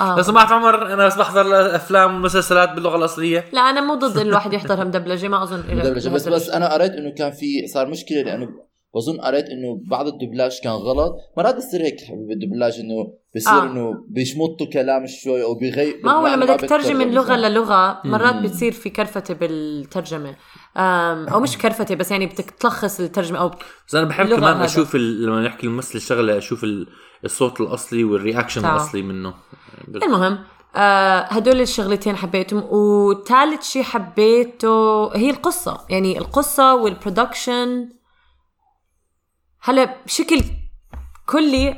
آه. 0.00 0.16
لو 0.16 0.22
سمحت 0.22 0.52
عمر 0.52 0.92
أنا 0.92 1.06
بس 1.06 1.16
بحضر 1.16 1.76
أفلام 1.76 2.14
ومسلسلات 2.14 2.72
باللغة 2.72 2.96
الأصلية. 2.96 3.44
لا 3.52 3.60
أنا 3.60 3.80
مو 3.80 3.94
ضد 3.94 4.18
الواحد 4.18 4.52
يحضرها 4.52 4.84
مدبلجة 4.84 5.28
ما 5.28 5.42
أظن 5.42 5.58
مدبلجة 5.58 6.08
بس 6.08 6.28
بس 6.28 6.50
أنا 6.50 6.72
قريت 6.72 6.92
إنه 6.92 7.10
كان 7.10 7.32
في 7.32 7.66
صار 7.66 7.88
مشكلة 7.88 8.22
لأنه 8.22 8.48
بظن 8.94 9.20
قريت 9.20 9.44
إنه 9.48 9.80
بعض 9.86 10.06
الدبلاج 10.06 10.60
كان 10.64 10.72
غلط 10.72 11.16
مرات 11.36 11.54
بتصير 11.54 11.82
هيك 11.82 11.96
بالدبلاج 12.28 12.80
إنه 12.80 13.12
بصير 13.36 13.52
آه. 13.52 13.62
إنه 13.62 14.04
بيشمطوا 14.08 14.66
كلام 14.72 15.06
شوي 15.06 15.42
أو 15.42 15.54
بيغير 15.54 16.00
ما 16.04 16.12
هو 16.12 16.26
لما 16.26 16.46
بدك 16.46 16.60
تترجم 16.60 16.96
من 16.96 17.10
لغة. 17.10 17.36
للغة 17.36 18.00
مرات. 18.04 18.34
بتصير 18.34 18.72
في 18.72 18.90
كرفتة 18.90 19.34
بالترجمة 19.34 20.36
أو 20.76 21.40
مش 21.40 21.58
كرفتة 21.58 21.94
بس 21.94 22.10
يعني 22.10 22.26
بدك 22.26 22.50
تلخص 22.50 23.00
الترجمة 23.00 23.38
أو 23.38 23.50
بس 23.88 23.94
أنا 23.94 24.04
بحب 24.08 24.26
كمان 24.26 24.56
هذا. 24.56 24.64
أشوف 24.64 24.94
ال... 24.94 25.26
لما 25.26 25.42
نحكي 25.42 25.66
الممثل 25.66 26.00
شغله 26.00 26.38
أشوف 26.38 26.64
ال... 26.64 26.86
الصوت 27.24 27.60
الأصلي 27.60 28.04
وال 28.04 28.15
reaction. 28.15 28.64
الأصلي 28.64 29.02
منه 29.02 29.34
المهم 29.88 30.38
آه 30.76 31.18
هدول 31.20 31.60
الشغلتين 31.60 32.16
حبيتهم 32.16 32.64
وثالث 32.70 33.62
شيء 33.62 33.82
حبيته 33.82 35.06
هي 35.16 35.30
القصة 35.30 35.80
يعني 35.90 36.18
القصة 36.18 36.74
وال 36.74 36.93
production 36.93 37.88
هلا 39.64 40.02
بشكل 40.04 40.40
كلي 41.26 41.76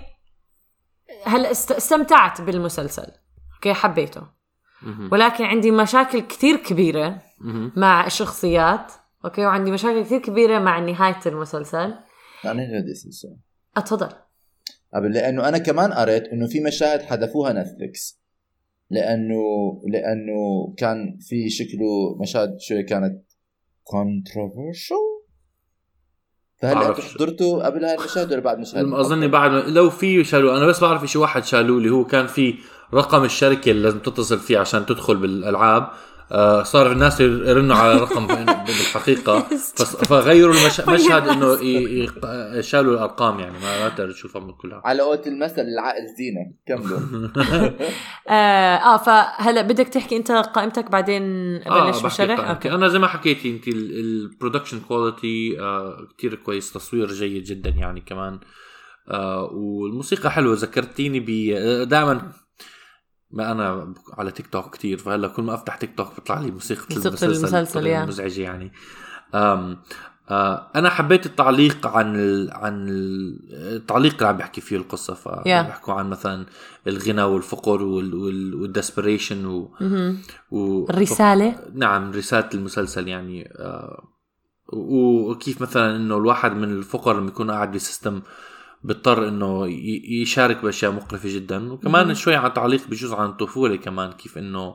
هلا 1.25 1.51
است- 1.51 1.73
استمتعت 1.73 2.41
بالمسلسل. 2.41 3.07
okay 3.55 3.75
حبيته. 3.75 4.23
ولكن 5.13 5.45
عندي 5.45 5.71
مشاكل 5.71 6.21
كثير 6.21 6.57
كبيرة 6.57 7.23
مهم. 7.41 7.73
مع 7.77 8.07
الشخصيات. 8.07 8.93
okay 9.25 9.47
وعندي 9.47 9.71
مشاكل 9.71 10.03
كثير 10.03 10.19
كبيرة 10.21 10.59
مع 10.59 10.79
نهاية 10.79 11.21
المسلسل. 11.27 11.95
أنا 12.45 12.81
بدي 12.81 12.93
أسأل 12.93 13.37
أتفضل. 13.77 14.09
قبل 14.95 15.13
لأنه 15.13 15.49
أنا 15.49 15.59
كمان 15.59 15.93
قريت 15.93 16.25
إنه 16.29 16.47
في 16.47 16.61
مشاهد 16.61 17.03
حذفوها 17.03 17.53
نتفليكس 17.53 18.21
لأنه 18.91 19.43
لأنه 19.89 20.75
كان 20.79 21.19
في 21.21 21.51
شكله 21.51 22.17
مشاهد 22.21 22.57
شوي 22.61 22.83
كانت 22.83 23.25
controversial. 23.89 25.16
فهل 26.63 26.73
أنتم 26.77 26.85
بعرفش. 26.85 27.15
حضرتوا 27.15 27.67
قبل 27.67 27.85
هاي 27.85 27.95
المشاهد 27.95 28.33
ولا 28.33 28.41
بعد 28.41 28.59
مشاهد؟ 28.59 28.93
أظني 28.93 29.29
بعد 29.29 29.51
ما- 29.51 29.61
لو 29.67 29.91
في 29.91 30.25
شالوه 30.25 30.57
أنا 30.57 30.67
بس 30.67 30.81
بعرف 30.81 31.05
شيء 31.05 31.23
واحد 31.23 31.45
شالوه 31.45 31.79
اللي 31.79 31.91
هو 31.91 32.05
كان 32.05 32.27
في 32.27 32.55
رقم 32.95 33.25
الشركة 33.25 33.71
اللي 33.71 33.83
لازم 33.83 33.99
تتصل 33.99 34.39
فيه 34.39 34.59
عشان 34.59 34.87
تدخل 34.87 35.17
بالألعاب 35.17 35.89
صار 36.63 36.93
الناس 36.93 37.21
يرنوا 37.21 37.77
على 37.77 37.95
رقم 38.01 38.27
بالحقيقة 38.67 39.41
فغيروا 40.11 40.55
المش- 40.55 40.81
المشهد. 40.89 41.29
انه 41.29 42.61
شالوا 42.61 42.95
الأرقام 42.95 43.41
يعني 43.41 43.59
ما 43.59 43.89
تقدر 43.89 44.13
تشوفها 44.13 44.53
كلها. 44.53 44.83
على 44.85 45.03
قولة 45.03 45.23
المثل 45.27 45.61
العقل 45.63 46.07
زينة. 46.19 46.53
كملوا 46.69 47.29
آه, 48.29 48.77
آه 48.77 48.97
فهلا 48.97 49.63
بدك 49.63 49.89
تحكي 49.89 50.17
أنت 50.17 50.33
قائمتك 50.33 50.91
بعدين 50.91 51.23
آه، 51.67 51.87
بلش 51.91 52.03
بالشرح 52.03 52.37
طبعاً. 52.37 52.51
okay. 52.51 52.71
أنا 52.71 52.89
زي 52.89 52.99
ما 52.99 53.07
حكيتي 53.07 53.51
أنت 53.51 53.69
ال 53.69 53.79
production 53.79 54.81
quality 54.81 55.57
كتير 56.19 56.35
كويس 56.35 56.73
تصوير 56.73 57.13
جيد 57.13 57.45
جدا 57.45 57.71
يعني 57.71 58.01
كمان. 58.01 58.41
آه 59.09 59.43
والموسيقى 59.53 60.31
حلوة 60.31 60.55
ذكرتيني 60.57 61.21
ب 61.21 61.27
دائما 61.89 62.33
ما 63.31 63.53
أنا 63.53 63.95
على 64.19 64.31
تيك 64.31 64.47
توك 64.47 64.75
كتير 64.75 64.99
فهلأ 64.99 65.29
كل 65.29 65.43
ما 65.43 65.55
أفتح 65.55 65.77
تيك 65.77 65.97
توك 65.97 66.15
بيطلع 66.15 66.41
لي 66.41 66.51
موسيقى, 66.51 66.83
المسلسل 66.91 67.27
المسلسل، 67.27 67.87
يا. 67.87 68.05
مزعجه 68.05 68.41
يعني 68.43 68.73
آم 69.35 69.79
آه 70.31 70.71
أنا 70.77 70.91
حبيت 70.91 71.27
التعليق 71.27 71.87
عن 71.87 72.17
ال 72.17 72.51
عن 72.53 72.89
ال- 72.89 73.49
التعليق 73.77 74.15
اللي 74.15 74.27
عم 74.27 74.37
بحكي 74.37 74.61
فيه 74.61 74.77
القصة 74.77 75.15
فبحكوا 75.15 75.95
عن 75.95 76.11
مثلا 76.11 76.47
الغنى 76.87 77.23
والفقر 77.23 77.83
وال 77.83 78.15
وال 78.15 78.55
وال 78.55 78.69
desperation 78.69 79.47
و, 79.47 79.75
مهم. 79.81 80.19
و 80.51 80.91
الرسالة 80.91 81.57
نعم 81.75 82.11
رسالة 82.13 82.49
المسلسل 82.55 83.09
يعني 83.09 83.49
آه 83.57 84.09
وكيف 84.73 85.63
مثلا 85.63 85.97
إنه 85.97 86.17
الواحد 86.17 86.53
من 86.53 86.65
الفقر 86.73 87.17
لما 87.21 87.29
يكون 87.29 87.51
قاعد 87.51 87.73
ب 87.73 87.80
system 87.80 88.23
بيضطر 88.87 89.29
إنه 89.29 89.67
يشارك 90.23 90.63
بأشياء 90.63 90.93
مقرفة 90.93 91.35
جدا. 91.35 91.73
وكمان. 91.73 92.15
شوي 92.15 92.35
عن 92.35 92.53
تعليق 92.53 92.87
بجزء 92.87 93.17
عن 93.17 93.29
الطفولة 93.29 93.77
كمان 93.77 94.13
كيف 94.13 94.39
إنه 94.39 94.75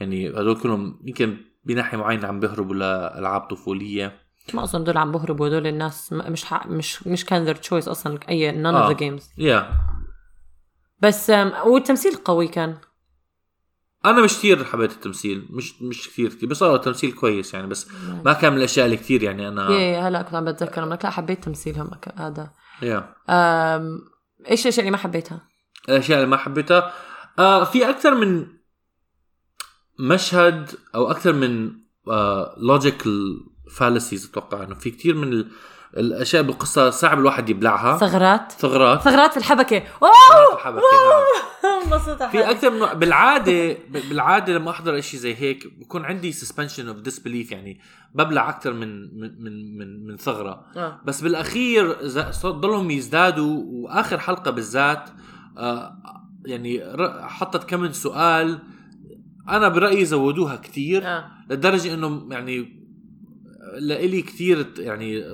يعني 0.00 0.30
هذول 0.30 0.56
كلهم 0.60 1.00
يمكن 1.04 1.36
بناحية 1.64 1.98
معينة 1.98 2.26
عم 2.28 2.40
بيهربوا 2.40 2.74
لألعاب 2.74 3.40
طفولية. 3.40 4.20
ما 4.54 4.62
أظن 4.64 4.84
دول 4.84 4.96
عم 4.96 5.12
بهربوا 5.12 5.48
دول 5.48 5.66
الناس 5.66 6.12
مش 6.12 6.44
ح... 6.44 6.66
مش 6.66 7.06
مش 7.06 7.24
كان 7.24 7.54
their 7.54 7.58
choice 7.58 7.88
أصلا 7.88 8.18
أي 8.28 8.50
آه. 8.50 8.88
of 8.88 8.92
the 8.92 8.98
games. 8.98 9.24
يا 9.38 9.70
بس 11.02 11.30
والتمثيل 11.66 12.14
قوي 12.14 12.48
كان. 12.48 12.76
أنا 14.10 14.22
مش 14.22 14.38
كثير 14.38 14.64
حبيت 14.64 14.92
التمثيل 14.92 15.46
مش 15.50 15.82
مش 15.82 16.08
كثير 16.08 16.28
كثير 16.34 16.48
بس 16.48 16.62
آه 16.62 16.76
التمثيل 16.76 17.12
كويس 17.12 17.54
يعني 17.54 17.66
بس 17.66 17.88
ما 18.24 18.32
كان 18.32 18.52
من 18.52 18.58
الأشياء 18.58 18.86
اللي 18.86 18.96
كثير 18.96 19.22
يعني 19.22 19.48
أنا 19.48 19.70
يا 19.70 20.08
هلا 20.08 20.22
كنت 20.22 20.34
عم 20.34 20.44
بتذكر 20.44 20.84
لا 20.84 21.10
حبيت 21.10 21.44
تمثيلهم 21.44 21.90
هذا. 22.16 22.50
يا 22.82 23.14
إيش 24.50 24.62
الأشياء 24.62 24.80
اللي 24.80 24.90
ما 24.90 24.96
حبيتها؟ 24.96 25.40
الأشياء 25.88 26.18
اللي 26.18 26.30
ما 26.30 26.36
حبيتها 26.36 26.92
آه 27.38 27.64
في 27.64 27.90
أكثر 27.90 28.14
من 28.14 28.46
مشهد 29.98 30.70
أو 30.94 31.10
أكثر 31.10 31.32
من 31.32 31.72
logical 32.56 33.40
fallacies 33.76 34.26
أتوقع 34.30 34.62
إنه 34.62 34.74
في 34.74 34.90
كثير 34.90 35.14
من 35.14 35.32
ال- 35.32 35.50
الأشياء 35.96 36.42
بالقصة 36.42 36.90
صعب 36.90 37.18
الواحد 37.18 37.48
يبلعها. 37.50 37.98
ثغرات؟ 37.98 38.52
ثغرات. 38.52 39.02
ثغرات 39.02 39.30
في 39.32 39.36
الحبكة. 39.36 39.82
واو! 40.00 40.54
الحبكة، 40.54 40.80
نعم. 40.80 41.67
انبسطت 41.84 42.22
في 42.22 42.50
أكثر 42.50 42.70
من 42.70 42.98
بالعادة 42.98 43.76
بالعادة 43.90 44.52
لما 44.52 44.70
أحضر 44.70 45.00
شيء 45.00 45.20
زي 45.20 45.34
هيك 45.34 45.66
بكون 45.78 46.04
عندي 46.04 46.32
suspension 46.32 46.88
of 46.88 46.96
disbelief 47.08 47.52
يعني 47.52 47.80
ببلع 48.14 48.48
أكثر 48.48 48.72
من 48.72 49.20
من 49.20 49.42
من 49.42 49.78
من, 49.78 50.06
من 50.06 50.16
ثغرة 50.16 50.66
آه. 50.76 51.00
بس 51.04 51.20
بالأخير 51.20 51.96
ضلهم 52.46 52.90
يزدادوا 52.90 53.62
وآخر 53.66 54.18
حلقة 54.18 54.50
بالذات 54.50 55.10
آه، 55.58 55.96
يعني 56.44 56.82
حطت 57.20 57.64
كم 57.64 57.92
سؤال 57.92 58.58
أنا 59.48 59.68
برأيي 59.68 60.04
زودوها 60.04 60.56
كثير 60.56 61.06
آه. 61.06 61.30
لدرجة 61.50 61.94
إنه 61.94 62.28
يعني 62.30 62.78
لإلي 63.78 64.22
كثير 64.22 64.66
يعني 64.78 65.24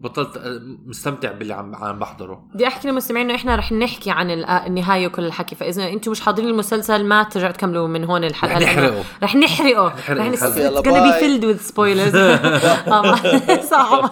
بطلت 0.00 0.38
مستمتع 0.86 1.32
باللي 1.32 1.54
عم 1.54 1.74
عم 1.74 1.98
بحضره. 1.98 2.48
بدي 2.54 2.66
أحكي 2.66 2.88
للمستمعين 2.88 3.26
إنه 3.26 3.34
إحنا 3.38 3.56
رح 3.56 3.72
نحكي 3.72 4.10
عن 4.10 4.30
ال- 4.30 4.44
النهاية 4.44 5.06
وكل 5.06 5.24
الحكي. 5.24 5.54
فإذا 5.54 5.88
أنتم 5.88 6.10
مش 6.10 6.20
حاضرين 6.20 6.48
المسلسل 6.48 7.04
ما 7.04 7.22
ترجعوا 7.22 7.52
تكملوا 7.52 7.88
من 7.88 8.04
هون 8.04 8.24
الحلقة. 8.24 8.54
رح 8.54 8.62
نحرقه. 8.62 9.04
رح 9.22 9.34
نحرقه. 9.36 9.86
نحرق 9.86 10.18
رح 10.20 10.32
it's 10.34 10.82
gonna 10.82 10.82
be 10.84 10.90
باي. 10.90 11.20
filled 11.40 11.42
with 11.44 11.62
spoilers. 11.72 12.14
آه، 12.92 13.60
صح. 13.70 14.10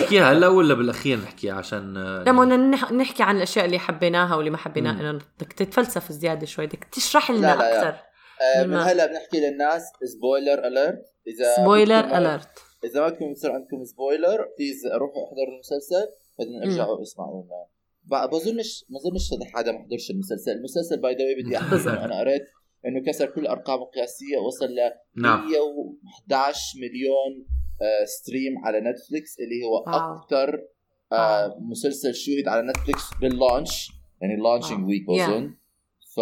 نحكيها 0.00 0.32
هلا 0.32 0.48
ولا 0.48 0.74
بالأخير 0.74 1.18
نحكيها 1.18 1.54
عشان 1.54 1.96
آه، 1.96 2.22
بدنا 2.22 2.76
نح- 2.76 2.92
نحكي 2.92 3.22
عن 3.22 3.36
الأشياء 3.36 3.64
اللي 3.64 3.78
حبيناها 3.78 4.34
واللي 4.34 4.50
ما 4.50 4.56
حبيناها. 4.56 5.00
إنه 5.10 5.18
بدك 5.40 5.52
تتفلسف 5.52 6.12
زيادة 6.12 6.46
شوي 6.46 6.66
بدك 6.66 6.84
تشرح 6.92 7.30
لنا 7.30 7.40
لا، 7.40 7.46
لا، 7.46 7.58
لا. 7.58 7.78
أكثر. 7.88 7.98
آه، 8.56 8.64
من. 8.66 8.74
هلا 8.76 9.06
بنحكي 9.06 9.40
للناس 9.40 9.82
spoiler 10.04 10.66
alert 10.66 11.02
إذا 11.26 11.56
spoiler 11.56 12.00
alert 12.18 12.58
إذا 12.84 13.00
ما 13.00 13.10
كنتم 13.10 13.30
يصير 13.30 13.52
عندكم 13.52 13.84
spoiler 13.84 14.48
please 14.58 14.86
روحوا 14.86 15.24
احضروا 15.24 15.54
المسلسل 15.54 16.06
بعدين 16.38 16.62
ارجعوا 16.62 17.02
اسمعوا 17.02 17.44
بظنش 18.26 18.84
ما 18.88 18.98
بظنش 18.98 19.30
حدا 19.54 19.72
ما 19.72 19.78
حضرش 19.78 20.10
المسلسل. 20.10 20.50
المسلسل 20.52 21.00
by 21.00 21.14
the 21.14 21.42
بدي 21.42 21.56
أحكي. 21.56 21.74
إنه 21.90 22.04
أنا 22.04 22.20
قريت 22.20 22.42
إنه 22.86 23.02
كسر 23.06 23.26
كل 23.26 23.40
الارقام 23.40 23.82
القياسيه 23.82 24.38
وصل 24.38 24.66
ل 24.66 24.78
نعم. 25.22 25.48
111 25.48 26.78
مليون 26.80 27.46
آه، 27.82 28.04
stream 28.04 28.58
على 28.64 28.80
نتفليكس 28.80 29.40
اللي 29.40 29.64
هو. 29.64 29.78
أكثر 29.78 30.66
آه، 31.12 31.56
مسلسل 31.60 32.14
شوهد 32.14 32.48
على 32.48 32.68
نتفليكس 32.68 33.02
بال 33.20 33.36
launch. 33.36 33.90
يعني 34.20 34.36
launching 34.36 34.80
واو. 34.80 34.88
week. 34.88 35.06
بظن 35.08 35.54
ف... 36.16 36.20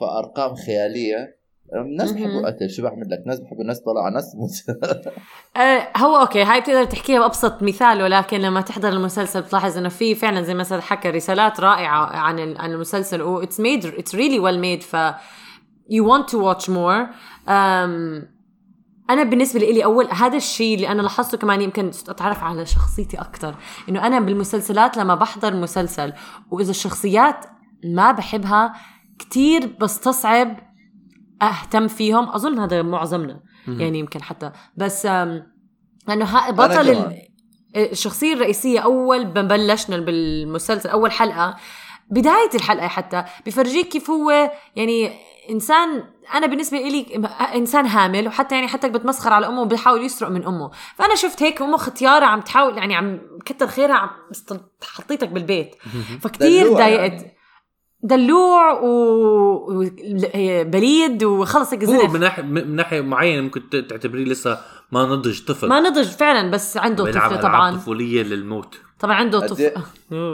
فأرقام 0.00 0.54
خيالية. 0.54 1.35
الناس. 1.74 2.12
بحبوا 2.12 2.46
قتل 2.46 2.70
شو 2.70 2.82
بعمل 2.82 3.10
لك 3.10 3.22
ناس 3.26 3.40
بحبوا 3.40 3.62
الناس 3.62 3.80
طلع 3.80 4.08
ناس 4.08 4.36
آه 5.56 5.88
هو 5.96 6.16
okay 6.16 6.42
هاي 6.42 6.60
بتقدر 6.60 6.84
تحكيها 6.84 7.18
بأبسط 7.18 7.62
مثال 7.62 8.02
ولكن 8.02 8.40
لما 8.40 8.60
تحضر 8.60 8.88
المسلسل 8.88 9.42
بتلاحظ 9.42 9.78
إنه 9.78 9.88
في 9.88 10.14
فعلا 10.14 10.42
زي 10.42 10.54
ما 10.54 10.62
سيد 10.64 10.80
حكى 10.80 11.10
رسالات 11.10 11.60
رائعة 11.60 12.06
عن 12.06 12.56
عن 12.56 12.72
المسلسل 12.72 13.22
و 13.22 13.42
it's 13.42 13.60
made 13.60 13.86
it's 13.86 14.14
really 14.14 14.38
well 14.38 14.60
made 14.60 14.82
ف 14.82 14.96
want 15.90 16.26
to 16.30 16.38
watch 16.38 16.68
more 16.68 17.06
um, 17.46 18.36
أنا 19.10 19.22
بالنسبة 19.22 19.60
لي 19.60 19.84
اول 19.84 20.08
هذا 20.12 20.36
الشيء 20.36 20.74
اللي 20.74 20.88
أنا 20.88 21.02
لاحظته 21.02 21.38
كمان 21.38 21.60
يمكن 21.60 21.90
أتعرف 22.08 22.44
على 22.44 22.66
شخصيتي 22.66 23.16
أكثر 23.16 23.54
إنه 23.88 24.06
أنا 24.06 24.20
بالمسلسلات 24.20 24.96
لما 24.96 25.14
بحضر 25.14 25.54
مسلسل 25.54 26.12
وإذا 26.50 26.70
الشخصيات 26.70 27.44
ما 27.84 28.12
بحبها 28.12 28.74
كتير 29.18 29.76
بستصعب 29.80 30.65
أهتم 31.42 31.88
فيهم. 31.88 32.28
أظن 32.28 32.58
هذا 32.58 32.82
معظمنا. 32.82 33.40
يعني 33.68 33.98
يمكن 33.98 34.22
حتى. 34.22 34.52
بس 34.76 35.06
ها 35.06 36.50
بطل 36.50 37.16
الشخصية 37.76 38.34
الرئيسية 38.34 38.80
أول 38.80 39.26
ما 39.26 39.42
بلشنا 39.42 39.96
بالمسلسل 39.96 40.88
أول 40.88 41.12
حلقة 41.12 41.56
بداية 42.10 42.50
الحلقة 42.54 42.88
حتى 42.88 43.24
بفرجيك 43.46 43.88
كيف 43.88 44.10
هو 44.10 44.50
يعني 44.76 45.12
إنسان 45.50 46.04
أنا 46.34 46.46
بالنسبة 46.46 46.78
لي 46.78 47.26
إنسان 47.54 47.86
هامل 47.86 48.28
وحتى 48.28 48.54
يعني 48.54 48.68
حتى 48.68 48.88
بتمسخر 48.88 49.32
على 49.32 49.46
أمه 49.46 49.60
وبيحاول 49.60 50.04
يسرق 50.04 50.30
من 50.30 50.44
أمه. 50.46 50.70
فأنا 50.96 51.14
شفت 51.14 51.42
هيك 51.42 51.62
أمه 51.62 51.76
ختيارة 51.76 52.24
عم 52.24 52.40
تحاول 52.40 52.78
يعني 52.78 52.94
عم 52.94 53.20
كتر 53.44 53.66
خيرها 53.66 53.94
عم 53.94 54.10
حطيتك 54.82 55.28
بالبيت. 55.28 55.74
فكتير 56.20 56.66
دلوع 56.66 56.78
ضايقت. 56.78 57.12
يعني. 57.12 57.35
دلوع 58.02 58.80
وبليد 59.68 61.24
وخلص 61.24 61.72
هيك 61.72 61.84
هو 61.84 62.06
من 62.08 62.20
ناحيه 62.20 62.42
من 62.42 62.76
ناحية 62.76 63.00
معينة 63.00 63.42
ممكن 63.42 63.70
تعتبريه 63.70 64.24
لسه 64.24 64.58
ما 64.92 65.06
نضج 65.06 65.44
طفل. 65.44 65.68
ما 65.68 65.80
نضج 65.80 66.06
فعلا 66.08 66.50
بس 66.50 66.76
عنده 66.76 67.12
طفل 67.12 67.40
طبعا. 67.40 67.76
طفولية 67.76 68.22
للموت. 68.22 68.80
طبعا 69.00 69.14
عنده 69.14 69.38
قد 69.38 69.48
طفل 69.48 69.72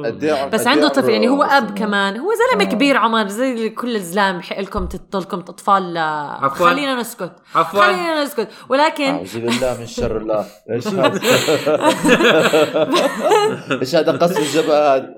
قد 0.05 0.25
عم- 0.25 0.51
بس 0.51 0.67
عنده 0.67 0.89
طفل 0.89 1.11
يعني 1.11 1.29
هو 1.29 1.43
أب؟ 1.43 1.79
كمان 1.79 2.17
هو 2.17 2.31
زلمة 2.35 2.65
آه. 2.65 2.69
كبير 2.69 2.97
عمر 2.97 3.29
زي 3.29 3.69
كل 3.71 3.97
الزلام 3.97 4.39
بحق 4.39 4.61
لكم 4.61 4.87
تضلكم 4.87 5.39
اطفال 5.39 5.99
عفواً. 5.99 6.69
خلينا 6.71 6.95
نسكت 7.01 7.33
عفواً. 7.55 7.81
خلينا 7.83 8.25
نسكت 8.25 8.49
ولكن 8.69 9.05
أعوذ 9.05 9.39
بالله 9.41 9.81
من 9.81 9.87
شر 9.87 10.17
الله 10.17 10.47
إيش 10.71 10.89
هذا؟ 10.89 11.21
إيش 13.81 13.95
هذا 13.95 14.13
قصف 14.13 14.39
الجبهة 14.39 14.97
هذا؟ 14.97 15.15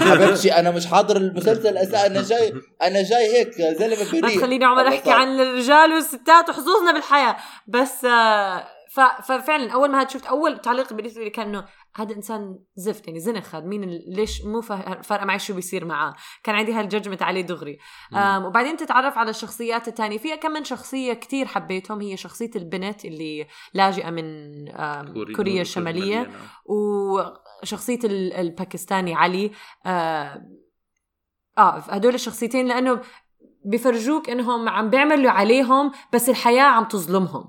حبيبتي 0.00 0.52
أنا 0.52 0.70
مش 0.70 0.86
حاضر 0.86 1.16
المسلسل 1.16 1.76
أساسا 1.76 2.06
أنا 2.06 2.22
جاي 2.22 2.52
أنا 2.82 3.02
جاي 3.02 3.36
هيك 3.38 3.52
زلمة 3.78 4.04
ما 4.14 4.20
بريء 4.20 4.38
تخليني 4.38 4.64
عمر 4.64 4.88
أحكي. 4.88 5.10
عن 5.10 5.40
الرجال 5.40 5.92
والستات 5.92 6.48
وحظوظنا 6.48 6.92
بالحياة 6.92 7.36
بس 7.66 8.04
آه، 8.04 8.64
ففعلا 9.24 9.72
أول 9.72 9.90
ما 9.90 10.00
هاد 10.00 10.10
شفت 10.10 10.26
أول 10.26 10.58
تعليق 10.58 10.92
بالنسبة 10.92 11.24
لي 11.24 11.30
كان 11.30 11.46
إنه 11.48 11.64
هذا 11.96 12.14
إنسان 12.16 12.58
زفت 12.76 13.06
يعني 13.08 13.20
زنخ 13.20 13.54
هذا 13.54 13.64
مين 13.66 13.84
ليش 14.08 14.44
مو 14.44 14.60
فا- 14.60 15.02
فارقة 15.02 15.24
معي 15.26 15.38
شو 15.38 15.54
بيصير 15.54 15.84
معاه؟ 15.84 16.14
كان 16.44 16.54
عندي 16.54 16.72
هال 16.72 16.82
judgment 16.82 17.22
عليه 17.22 17.40
دغري. 17.40 17.78
وبعدين 18.16 18.76
تتعرف 18.76 19.18
على 19.18 19.30
الشخصيات 19.30 19.88
الثانية 19.88 20.18
فيها 20.18 20.36
كمان 20.36 20.64
شخصية 20.64 21.12
كتير 21.12 21.46
حبيتهم. 21.46 22.00
هي 22.00 22.16
شخصية 22.16 22.50
البنت 22.56 23.04
اللي 23.04 23.46
لاجئة 23.74 24.10
من 24.10 24.24
آم، 24.68 25.12
كوري- 25.12 25.34
كوريا 25.34 25.60
الشمالية. 25.60 26.18
نعم. 26.22 26.30
وشخصية 26.66 27.98
ال- 28.04 28.32
الباكستاني 28.32 29.14
علي. 29.14 29.50
آه, 29.86 30.42
آه 31.58 31.78
هدول 31.78 32.14
الشخصيتين 32.14 32.66
لأنه 32.66 33.00
بفرجوك 33.64 34.30
إنهم 34.30 34.68
عم 34.68 34.90
بيعملوا 34.90 35.30
عليهم 35.30 35.92
بس 36.12 36.28
الحياة 36.28 36.62
عم 36.64 36.84
تظلمهم. 36.84 37.48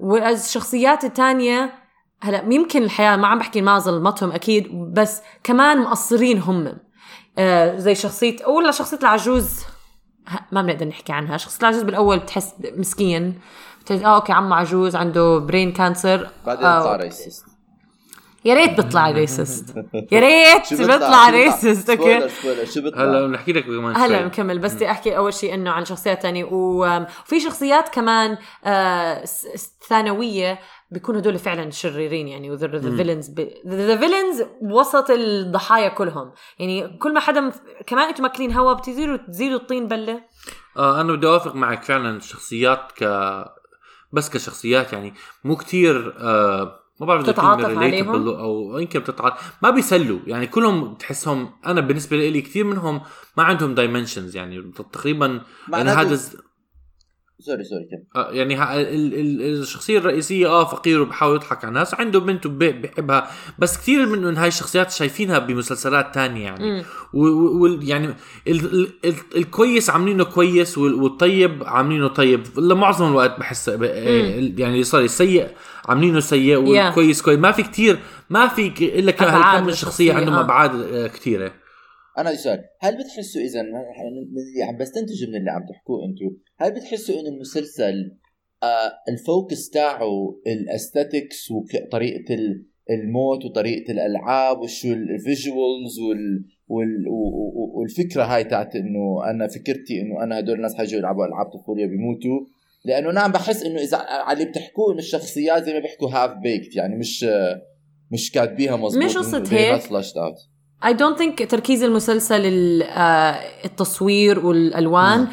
والشخصيات 0.00 1.04
الثانية 1.04 1.79
هلا 2.22 2.44
يمكن 2.54 2.82
الحياة 2.82 3.16
ما 3.16 3.26
عم 3.28 3.38
بحكي 3.38 3.60
ما 3.62 3.78
ظلمتهم 3.78 4.32
أكيد 4.32 4.68
بس 4.94 5.20
كمان 5.44 5.78
مقصرين 5.80 6.38
هم. 6.38 6.72
آه 7.38 7.76
زي 7.76 7.94
شخصية 7.94 8.36
اول 8.46 8.74
شخصية 8.74 8.98
العجوز. 8.98 9.60
ما 10.52 10.62
بنقدر 10.62 10.86
نحكي 10.86 11.12
عنها. 11.12 11.36
شخصية 11.36 11.60
العجوز 11.62 11.82
بالأول 11.82 12.18
بتحس 12.18 12.54
مسكين. 12.76 13.40
بتحس 13.80 14.02
آه 14.02 14.14
okay 14.16 14.32
عمه 14.32 14.56
عجوز 14.56 14.96
عنده 14.96 15.38
brain 15.38 15.72
cancer 15.72 16.30
بعدين 16.46 16.64
آه، 16.64 16.82
طلع 16.82 16.96
racist 16.96 17.46
يا 18.44 18.54
ريت 18.54 18.70
بيطلع 18.80 19.10
racist 19.20 19.76
يا 20.12 20.20
ريت 20.20 20.74
بيطلع؟ 20.74 21.30
racist 21.30 21.90
okay؟ 21.90 22.18
هلا 22.96 23.26
بنحكي 23.26 23.52
لك 23.52 23.64
كمان 23.64 23.96
هلا 23.96 24.18
شوي. 24.18 24.26
نكمل 24.26 24.58
بس 24.58 24.74
بدي 24.74 24.90
أحكي 24.90 25.16
أول 25.16 25.34
شيء 25.34 25.54
إنه 25.54 25.70
عن 25.70 25.84
شخصيات 25.84 26.22
تانية. 26.22 26.44
و- 26.44 27.06
وفي 27.26 27.40
شخصيات 27.40 27.88
كمان 27.88 28.38
آه، 28.64 29.24
ثانوية 29.88 30.58
بيكونوا 30.90 31.20
هدول 31.20 31.38
فعلا 31.38 31.70
شريرين 31.70 32.28
يعني 32.28 32.54
the 32.54 32.68
villains 32.96 33.30
the 33.66 33.96
villains 33.96 34.42
وسط 34.62 35.10
الضحايا 35.10 35.88
كلهم. 35.88 36.32
يعني 36.58 36.98
كل 36.98 37.14
ما 37.14 37.20
حدا 37.20 37.40
مف- 37.40 37.60
كمان 37.86 38.08
أنتم 38.08 38.22
ماكلين 38.22 38.52
هوا 38.52 38.72
بتصيروا 38.72 39.16
تزيدوا 39.16 39.58
الطين 39.58 39.88
بلة. 39.88 40.20
آه 40.76 41.00
أنا 41.00 41.12
بدي 41.12 41.26
أوافق 41.26 41.54
معك 41.54 41.82
فعلا 41.82 42.16
الشخصيات 42.16 42.92
ك 42.92 43.04
بس 44.12 44.30
كشخصيات 44.30 44.92
يعني 44.92 45.14
مو 45.44 45.56
كتير 45.56 46.14
آه 46.18 46.76
ما 47.00 47.06
بعرف 47.06 47.22
إذا 47.22 47.32
بتتعاطف 47.32 47.78
عليهم؟ 47.78 48.28
أو 48.28 48.78
يمكن 48.78 49.00
بتتعاطف. 49.00 49.52
ما 49.62 49.70
بيسلوا 49.70 50.18
يعني 50.26 50.46
كلهم 50.46 50.94
بتحسهم 50.94 51.50
أنا 51.66 51.80
بالنسبة 51.80 52.16
لي 52.16 52.40
كثير 52.42 52.64
منهم 52.64 53.00
ما 53.36 53.42
عندهم 53.42 53.74
dimensions 53.74 54.36
يعني 54.36 54.72
تقريبا 54.92 55.26
يعني 55.26 55.40
معناته- 55.68 56.00
هذا 56.00 56.20
sorry 57.40 57.64
sorry 57.64 57.84
كم 57.90 58.20
آه، 58.20 58.30
يعني 58.30 58.54
ها- 58.54 58.80
ال- 58.80 59.14
ال- 59.14 59.60
الشخصية 59.60 59.98
الرئيسية 59.98 60.46
آه 60.46 60.64
فقير 60.64 61.00
وبحاول 61.02 61.34
يضحك 61.36 61.58
على 61.64 61.68
الناس 61.68 61.94
عنده 61.94 62.20
بنت 62.20 62.46
بحبها 62.46 63.30
بس 63.58 63.78
كثير 63.78 64.06
من 64.06 64.22
من 64.22 64.36
هاي 64.36 64.48
الشخصيات 64.48 64.90
شايفينها 64.90 65.38
بمسلسلات 65.38 66.14
تانية 66.14 66.44
يعني. 66.44 66.70
مم. 66.70 66.82
و- 67.14 67.26
و- 67.26 67.62
وال 67.62 67.88
يعني 67.88 68.06
ال 68.06 68.14
ال 68.48 68.88
ال 69.04 69.14
الكويس 69.36 69.90
عاملينه 69.90 70.24
كويس 70.24 70.78
وال- 70.78 70.94
والطيب 70.94 71.62
عاملينه 71.66 72.08
طيب. 72.08 72.42
لمعظم 72.58 73.08
الوقت 73.10 73.38
بحس 73.40 73.70
ب- 73.70 73.82
يعني 74.58 74.84
صار 74.84 75.00
السيء 75.00 75.46
عاملينه 75.88 76.20
سيء 76.20 76.56
والكويس 76.56 77.22
كويس. 77.22 77.38
ما 77.38 77.52
في 77.52 77.62
كتير 77.62 77.98
ما 78.30 78.48
في 78.48 78.70
ك- 78.70 78.82
إلا 78.82 79.12
كم 79.12 79.26
من 79.26 79.32
شخصيه 79.42 79.68
الشخصية، 79.72 80.12
عندهم 80.12 80.34
آه. 80.34 80.40
أبعاد 80.40 80.74
آه، 80.80 81.06
كثيرة. 81.06 81.52
أنا 82.20 82.34
سؤال. 82.34 82.64
هل 82.80 82.96
بتحسوا 82.98 83.40
إذا 83.42 83.62
من 83.62 83.68
اللي 83.68 84.62
عم 84.68 84.76
بستنتج 84.78 85.28
من 85.28 85.36
اللي 85.36 85.50
عم 85.50 85.62
تحكوه 85.72 86.04
أنتم 86.04 86.36
هل 86.58 86.72
بتحسوا 86.72 87.20
انه 87.20 87.28
المسلسل 87.28 88.16
آه 88.62 88.92
ال 89.08 89.18
focus 89.18 89.70
تاعه 89.70 90.40
ال 90.46 90.56
aesthetics 90.56 91.50
وطريقه 91.50 92.34
ال- 92.34 92.64
الموت 92.90 93.44
وطريقة 93.44 93.92
الألعاب 93.92 94.58
وشو 94.60 94.88
ال 94.88 95.02
visuals 95.02 95.98
وال 96.08 96.44
وال 96.68 97.04
والفكرة 97.74 98.22
هاي 98.24 98.44
تاعت 98.44 98.76
إنه 98.76 99.30
أنا 99.30 99.48
فكرتي 99.48 100.00
إنه 100.00 100.22
أنا 100.22 100.38
هدول 100.38 100.54
الناس 100.56 100.74
حيجوا 100.74 100.98
يلعبوا 100.98 101.26
ألعاب 101.26 101.46
طفولية 101.46 101.86
بيموتوا. 101.86 102.40
لأنه 102.84 103.10
أنا 103.10 103.20
عم 103.20 103.32
بحس 103.32 103.62
إنه 103.62 103.80
إذا 103.80 103.96
على 103.96 104.38
اللي 104.38 104.50
بتحكوه 104.50 104.92
إنه 104.92 104.98
الشخصيات 104.98 105.62
زي 105.64 105.72
ما 105.72 105.78
بيحكوا 105.78 106.10
half 106.10 106.30
baked 106.42 106.76
يعني 106.76 106.96
مش 106.96 107.26
مش 108.10 108.30
كاتبيها 108.32 108.76
مظبوط. 108.76 109.04
مش 109.04 109.16
they 109.48 109.52
هيك. 109.52 109.92
I 110.84 110.88
don't 110.92 111.18
think 111.18 111.46
تركيز 111.48 111.82
المسلسل 111.84 112.40
ال- 112.46 112.82
آه، 112.82 113.64
التصوير 113.64 114.46
والألوان 114.46 115.28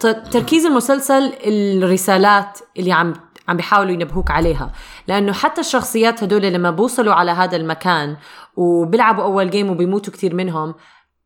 ت- 0.00 0.06
تركيز 0.06 0.66
المسلسل 0.66 1.32
الرسالات 1.44 2.58
اللي 2.78 2.92
عم 2.92 3.12
عم 3.48 3.56
بيحاولوا 3.56 3.92
ينبهوك 3.92 4.30
عليها. 4.30 4.72
لأنه 5.08 5.32
حتى 5.32 5.60
الشخصيات 5.60 6.22
هدول 6.22 6.42
لما 6.42 6.70
بوصلوا 6.70 7.14
على 7.14 7.30
هذا 7.30 7.56
المكان 7.56 8.16
وبيلعبوا 8.56 9.24
أول 9.24 9.50
جيم 9.50 9.70
وبيموتوا 9.70 10.12
كثير 10.12 10.34
منهم 10.34 10.74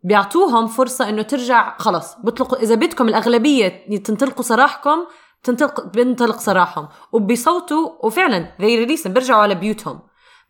بيعطوهم 0.02 0.66
فرصة 0.66 1.08
إنه 1.08 1.22
ترجع 1.22 1.76
خلص 1.78 2.16
بيطلقوا 2.24 2.58
إذا 2.58 2.74
بدكم 2.74 3.08
الأغلبية 3.08 3.68
تنطلقوا 4.04 4.42
سراحكم 4.42 4.98
تنطلق 5.42 5.87
بينطلق 5.87 6.38
سراحهم. 6.40 6.88
وبيصوتوا 7.12 7.88
وفعلا 8.06 8.48
they 8.60 8.87
release 8.88 9.08
بيرجعوا 9.08 9.42
على 9.42 9.54
بيوتهم. 9.54 10.00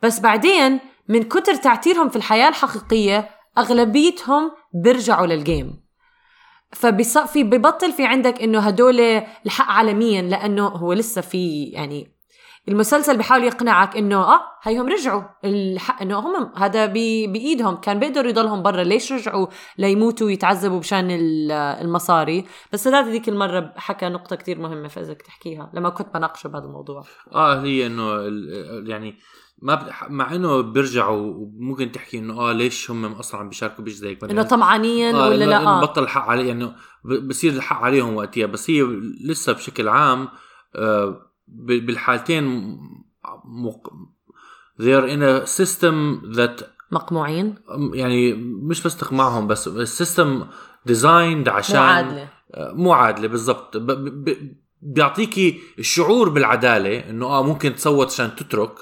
بس 0.02 0.20
بعدين 0.20 0.80
من 1.08 1.22
كتر 1.22 1.54
تعتيرهم 1.54 2.08
في 2.08 2.16
الحياة 2.16 2.48
الحقيقية 2.48 3.28
أغلبيتهم 3.58 4.50
بيرجعوا 4.84 5.26
للجيم 5.26 5.84
فبيصفي 6.72 7.44
ببطل 7.44 7.92
في 7.92 8.06
عندك 8.06 8.42
إنه 8.42 8.58
هدول 8.60 9.00
الحق 9.46 9.70
عالميا 9.70 10.22
لأنه 10.22 10.66
هو 10.66 10.92
لسه 10.92 11.20
في 11.20 11.64
يعني 11.64 12.14
المسلسل 12.68 13.16
بيحاول 13.16 13.44
يقنعك 13.44 13.96
إنه 13.96 14.16
آه 14.22 14.40
هيهم 14.62 14.88
رجعوا. 14.88 15.22
الحق 15.44 16.02
إنه 16.02 16.18
هم 16.18 16.52
هذا 16.56 16.86
بإيدهم. 16.86 17.76
كان 17.76 17.98
بيقدروا 17.98 18.28
يضلهم 18.30 18.62
برا. 18.62 18.82
ليش 18.84 19.12
رجعوا؟ 19.12 19.46
ليموتوا 19.78 20.26
ويتعذبوا 20.26 20.78
بشان 20.78 21.10
ال- 21.10 21.52
المصاري. 21.52 22.44
بس 22.72 22.84
سداد 22.84 23.08
هذيك 23.08 23.28
المرة 23.28 23.72
حكى 23.76 24.08
نقطة 24.08 24.36
كتير 24.36 24.58
مهمة 24.58 24.88
فإذا 24.88 25.14
تحكيها 25.14 25.70
لما 25.74 25.88
كنت 25.88 26.14
بناقشه 26.14 26.48
بهذا 26.48 26.64
الموضوع. 26.64 27.04
آه 27.34 27.62
هي 27.62 27.86
إنه 27.86 28.04
يعني 28.90 29.14
ما 29.64 29.74
ب... 29.74 29.90
مع 30.08 30.34
إنه 30.34 30.60
بيرجعوا 30.60 31.34
وممكن 31.34 31.92
تحكي 31.92 32.18
إنه 32.18 32.40
آه 32.40 32.52
ليش 32.52 32.90
هم 32.90 33.04
أصلا 33.04 33.40
عم 33.40 33.48
بيشاركوا 33.48 33.84
بيش 33.84 33.94
زيك 33.94 34.24
إنه 34.24 34.42
طمعانين 34.42 35.14
آه 35.14 35.28
ولا 35.28 35.44
لا؟ 35.44 35.66
آه. 35.66 35.80
بطل 35.80 36.02
الحق 36.02 36.28
عليه 36.28 36.48
يعني 36.48 36.72
بصير 37.04 37.52
الحق 37.52 37.82
عليهم 37.82 38.16
وقتها 38.16 38.46
بس 38.46 38.70
هي 38.70 38.82
لسه 39.24 39.52
بشكل 39.52 39.88
عام 39.88 40.28
آه 40.74 41.30
بالحالتين 41.48 42.44
مق... 43.44 43.92
they 44.80 44.92
are 45.00 45.08
in 45.08 45.22
a 45.22 45.46
system 45.46 45.94
that 46.36 46.64
مقموعين؟ 46.90 47.54
يعني 47.94 48.32
مش 48.62 48.82
بس 48.82 48.96
تقمعهم 48.96 49.46
بس 49.46 49.68
ال 49.68 49.79
system 49.79 50.46
designed 50.86 51.48
عشان 51.48 51.76
مو 51.76 51.91
عادلة. 51.91 52.28
آه، 52.54 52.72
مو 52.72 52.92
عادلة 52.92 53.28
بالضبط. 53.28 53.76
ب... 53.76 53.86
ب... 53.90 54.54
بيعطيكي 54.82 55.60
الشعور 55.78 56.28
بالعدالة 56.28 57.10
إنه 57.10 57.26
آه 57.26 57.42
ممكن 57.42 57.74
تصوت 57.74 58.06
عشان 58.06 58.36
تترك 58.36 58.74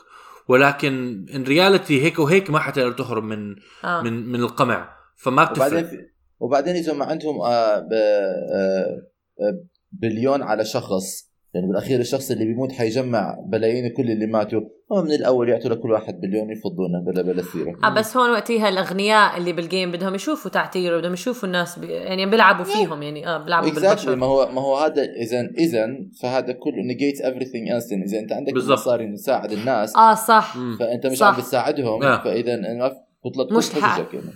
ولكن 0.53 1.27
in 1.35 1.43
reality 1.43 2.03
هيك 2.03 2.19
وهيك 2.19 2.51
ما 2.51 2.59
حتقدر 2.59 2.93
تهرب 2.93 3.23
من 3.25 3.57
آه. 3.85 4.03
من 4.03 4.27
من 4.29 4.41
القمع 4.41 4.97
فما 5.17 5.43
وبعدين 5.43 5.83
بتفرق 5.83 5.91
في 5.91 6.07
وبعدين 6.41 6.77
إذا 6.77 6.93
ما 6.93 7.05
عندهم 7.05 7.41
آه 7.41 7.79
ب- 7.79 7.93
آه 7.93 9.03
آه 9.41 9.65
بليون 9.93 10.43
على 10.43 10.65
شخص 10.65 11.32
يعني 11.55 11.67
بالأخير 11.67 12.01
الشخص 12.01 12.31
اللي 12.31 12.45
بيموت 12.45 12.73
حيجمع 12.73 13.37
بلايين 13.47 13.89
كل 13.97 14.11
اللي 14.11 14.27
ماتوا 14.27 14.61
هم 14.91 15.05
من 15.05 15.13
الأول 15.13 15.49
يعطوا 15.49 15.71
لكل 15.71 15.91
واحد 15.91 16.21
بليون 16.21 16.51
يفضونه 16.51 17.01
بلا 17.07 17.23
بلا 17.23 17.43
سيرة 17.43 17.77
آه 17.85 17.89
بس 17.95 18.17
هون 18.17 18.31
وقتها 18.31 18.69
الأغنياء 18.69 19.37
اللي 19.39 19.53
بال 19.53 19.66
game 19.66 19.91
بدهم 19.93 20.15
يشوفوا 20.15 20.51
تعتير 20.51 20.99
بدهم 20.99 21.13
يشوفوا 21.13 21.47
الناس 21.49 21.79
بي 21.79 21.87
يعني 21.87 22.27
بيلعبوا 22.27 22.65
فيهم 22.65 23.03
يعني 23.03 23.29
آه 23.29 23.39
بيلعبوا 23.45 23.69
exactly 23.69 23.89
بالبشر 24.07 24.17
ما 24.17 24.27
هو 24.27 24.49
ما 24.53 24.61
هو 24.61 24.77
هذا 24.77 25.03
اذا 25.03 25.41
اذا 25.59 25.87
فهذا 26.23 26.53
كله 26.53 26.83
negates 26.87 27.21
everything 27.21 27.69
else 27.71 27.93
إذا 27.93 28.19
أنت 28.19 28.33
عندك. 28.33 28.53
مصاري 28.55 29.13
تساعد 29.17 29.53
الناس 29.53 29.97
آه 29.97 30.15
صح 30.15 30.57
مم. 30.57 30.77
فأنت 30.81 31.07
مش 31.07 31.19
صح. 31.19 31.27
عم 31.27 31.37
بتساعدهم 31.37 32.03
آه. 32.03 32.23
في- 32.23 32.95
بطلت 33.25 33.53
مش 33.53 33.71
كل 33.73 33.81
حق. 33.83 33.89
حججك 33.99 34.15
يعني. 34.15 34.27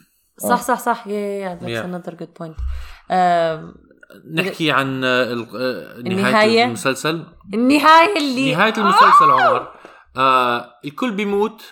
آه. 0.44 0.48
صح 0.48 0.62
صح 0.62 0.78
صح 0.78 1.06
يا 1.06 1.14
يا 1.18 1.54
that's. 1.54 1.84
another 1.84 2.14
good 2.14 2.28
point 2.38 2.56
نحكي 4.32 4.70
عن 4.70 5.04
آه، 5.04 5.24
آه، 5.54 5.98
النهاية؟ 5.98 6.32
نهايه 6.32 6.64
المسلسل 6.64 7.26
النهاية 7.54 8.16
اللي 8.18 8.54
نهاية 8.54 8.74
المسلسل 8.78 9.30
عمر 9.30 9.72
آه 10.16 10.72
الكل 10.84 11.12
بيموت 11.12 11.62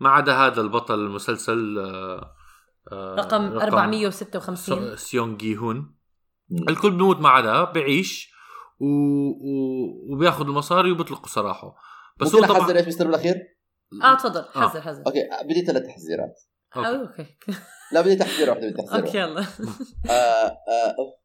ما 0.00 0.08
عدا 0.08 0.34
هذا 0.34 0.60
البطل 0.60 0.94
المسلسل 0.94 1.78
آه 1.78 2.34
آه 2.92 3.14
رقم 3.14 3.58
456 3.58 4.56
سو- 4.56 4.96
سيونغ 4.96 5.36
جي 5.36 5.56
هون. 5.56 5.94
الكل 6.68 6.90
بيموت 6.90 7.20
ما 7.20 7.28
عدا 7.28 7.64
بيعيش 7.64 8.32
و... 8.80 8.86
و... 8.86 10.12
وبياخذ 10.12 10.44
المصاري 10.44 10.90
وبيطلقوا 10.90 11.28
سراحه 11.28 11.76
بس 12.20 12.34
ممكن 12.34 12.46
هو 12.46 12.52
أحزر 12.52 12.64
طبعا 12.64 12.76
إيش 12.76 12.84
بيصير 12.84 13.06
بالأخير؟ 13.06 13.34
آه 14.02 14.14
تفضل 14.14 14.40
آه. 14.40 14.68
حزر 14.68 14.80
حزر 14.80 15.02
okay 15.06 15.20
بدي 15.44 15.64
ثلاث 15.66 15.82
تحزيرات 15.82 16.40
okay. 16.76 16.88
آه، 16.88 17.00
okay 17.00 17.26
لا 17.92 18.00
بدي 18.00 18.16
تحزير 18.16 18.50
واحدة 18.50 18.68
بدي 18.68 18.76
تحزير 18.82 19.06
okay 19.06 19.18
يلا 19.18 19.40
آه، 19.40 20.12
آه،. 20.12 20.94
آه،. 20.98 21.18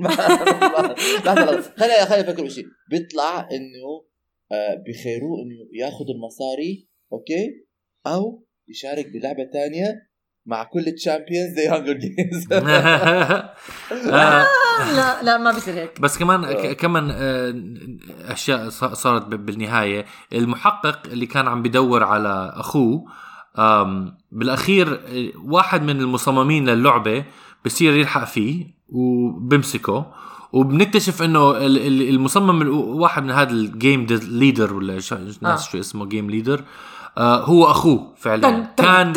لحظه 0.00 0.94
لحظه 1.24 1.74
خليني 1.78 2.06
خليني 2.06 2.30
أفكر 2.30 2.44
بشيء 2.44 2.64
بيطلع 2.90 3.40
إنه 3.40 4.04
آه، 4.52 4.74
بخيروه 4.88 5.38
إنه 5.42 5.54
ياخذ 5.84 6.04
المصاري 6.14 6.88
okay؟ 7.12 7.66
أو 8.06 8.44
يشارك 8.68 9.06
بلعبة 9.12 9.44
تانية 9.52 9.94
مع 10.46 10.64
كل 10.64 10.88
ال 10.88 10.95
champions 10.95 11.54
زي 11.56 11.68
Hunger 11.68 11.92
Games 11.92 12.52
لا 14.06 15.22
لا 15.22 15.36
ما 15.38 15.50
بصير 15.52 15.74
هيك. 15.74 16.00
بس 16.00 16.18
كمان 16.18 16.44
آه. 16.44 16.52
ك- 16.52 16.76
كمان 16.76 17.10
آه، 17.10 17.54
أشياء 18.32 18.68
صارت 18.68 19.26
بالنهاية. 19.26 20.04
المحقق 20.32 21.06
اللي 21.06 21.26
كان 21.26 21.48
عم 21.48 21.62
بدور 21.62 22.02
على 22.04 22.52
أخوه 22.56 23.04
بالأخير 24.32 25.00
واحد 25.44 25.82
من 25.82 26.00
المصممين 26.00 26.68
للعبة 26.68 27.24
بصير 27.64 27.92
يلحق 27.96 28.24
فيه 28.24 28.66
وبمسكه 28.88 30.12
وبنكتشف 30.52 31.22
إنه 31.22 31.50
ال- 31.50 31.78
ال- 31.86 32.08
المصمم 32.08 32.62
ال- 32.62 32.68
واحد 32.70 33.22
من 33.22 33.30
هذا 33.30 33.50
ال 33.52 33.63
game 33.63 34.06
leader 34.10 34.74
ولا 34.74 35.00
شو- 35.00 35.14
ناس 35.40 35.44
آه. 35.44 35.70
شو 35.70 35.78
اسمه 35.78 36.06
game 36.06 36.30
leader 36.30 36.64
هو 37.18 37.64
أخوه 37.64 38.14
فعليا 38.16 38.74
كان. 38.76 39.12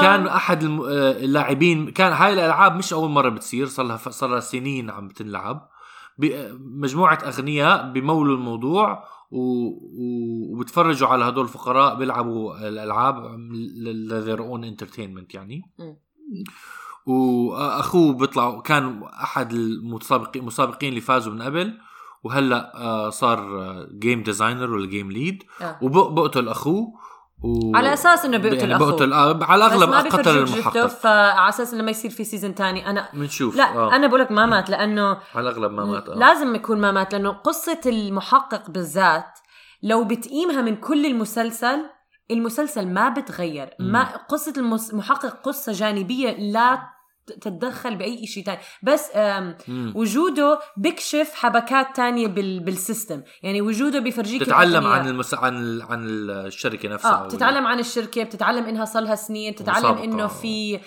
كان 0.00 0.26
أحد 0.26 0.64
آه، 0.64 1.24
اللاعبين 1.24 1.90
كان 1.90 2.12
هاي 2.12 2.32
الألعاب 2.32 2.76
مش 2.76 2.92
أول 2.92 3.10
مرة 3.10 3.28
بتصير 3.28 3.66
صار 3.66 3.86
لها 3.86 3.96
صار 3.96 4.30
لها 4.30 4.40
سنين 4.40 4.90
عم 4.90 5.08
بتنلعب 5.08 5.68
ب- 6.18 6.58
مجموعة 6.60 7.18
أغنياء 7.26 7.92
بمولوا 7.92 8.36
الموضوع. 8.36 9.04
وبتفرجوا 10.52 11.08
على 11.08 11.24
هدول 11.24 11.44
الفقراء 11.44 11.94
بيلعبوا 11.98 12.68
الألعاب 12.68 13.16
ل 13.84 13.93
their 13.93 14.40
own 14.40 14.64
entertainment 14.64 15.34
يعني. 15.34 15.62
وأخوه 17.06 18.12
بيطلع 18.14 18.60
كان 18.60 19.02
أحد 19.22 19.52
المتسابقين 19.52 20.42
المسابقين 20.42 20.88
اللي 20.88 21.00
فازوا 21.00 21.32
من 21.32 21.42
قبل 21.42 21.78
وهلأ 22.24 22.72
آه، 22.76 23.10
صار 23.10 23.40
جيم 23.98 24.22
ديزاينر 24.22 24.70
ولا 24.72 24.86
جيم 24.86 25.12
ليد 25.12 25.42
آه. 25.62 25.78
وبقتل 25.82 26.48
أخوه 26.48 26.86
و... 27.42 27.76
على 27.76 27.92
أساس 27.92 28.24
إنه 28.24 28.36
بيقتل 28.36 28.58
يعني 28.58 28.76
أخوه 28.76 28.90
بقتل 28.90 29.12
آه، 29.12 29.44
على 29.44 29.66
الأغلب 29.66 29.88
ما 29.90 29.98
قتل 30.00 30.38
المحقق 30.38 30.86
فعلى 30.86 31.48
أساس 31.48 31.74
لما 31.74 31.90
يصير 31.90 32.10
في 32.10 32.24
season 32.24 32.54
تاني 32.54 32.90
أنا 32.90 33.08
بنشوف 33.14 33.56
لا 33.56 33.74
آه. 33.76 33.96
أنا 33.96 34.06
بقول 34.06 34.20
لك 34.20 34.30
ما 34.32 34.46
مات 34.46 34.70
لأنه 34.70 35.18
على 35.34 35.48
الأغلب 35.48 35.72
ما 35.72 35.84
مات 35.84 36.08
آه. 36.08 36.14
لازم 36.14 36.54
يكون 36.54 36.80
ما 36.80 36.92
مات 36.92 37.12
لأنه 37.12 37.30
قصة 37.30 37.80
المحقق 37.86 38.70
بالذات 38.70 39.38
لو 39.82 40.04
بتقيمها 40.04 40.62
من 40.62 40.76
كل 40.76 41.06
المسلسل 41.06 41.84
المسلسل 42.30 42.88
ما 42.88 43.08
بتغير. 43.08 43.70
ما 43.80 44.16
قصة 44.16 44.52
المس- 44.56 44.90
المحقق 44.90 45.40
قصة 45.42 45.72
جانبية 45.72 46.30
لا 46.52 46.93
تتدخل 47.26 47.96
بأي 47.96 48.26
شيء 48.26 48.44
تاني 48.44 48.58
بس. 48.82 49.10
وجوده 49.94 50.60
بيكشف 50.76 51.30
حبكات 51.34 51.96
تانية 51.96 52.26
بال 52.26 52.60
بال 52.60 52.76
system 52.76 53.22
يعني 53.42 53.60
وجوده 53.60 53.98
بيفرجيك 53.98 54.42
تتعلم. 54.42 54.86
عن 54.86 55.08
المس... 55.08 55.34
عن 55.34 55.56
ال... 55.56 55.82
عن 55.82 56.06
الشركة 56.06 56.88
نفسها 56.88 57.24
آه 57.24 57.24
بتتعلم 57.24 57.66
عن 57.66 57.78
الشركة 57.78 58.22
بتتعلم 58.22 58.64
إنها 58.64 58.84
صار 58.84 59.02
لها 59.02 59.14
سنين 59.14 59.52
بتتعلم. 59.52 59.98
إنه 59.98 60.26
في 60.26 60.80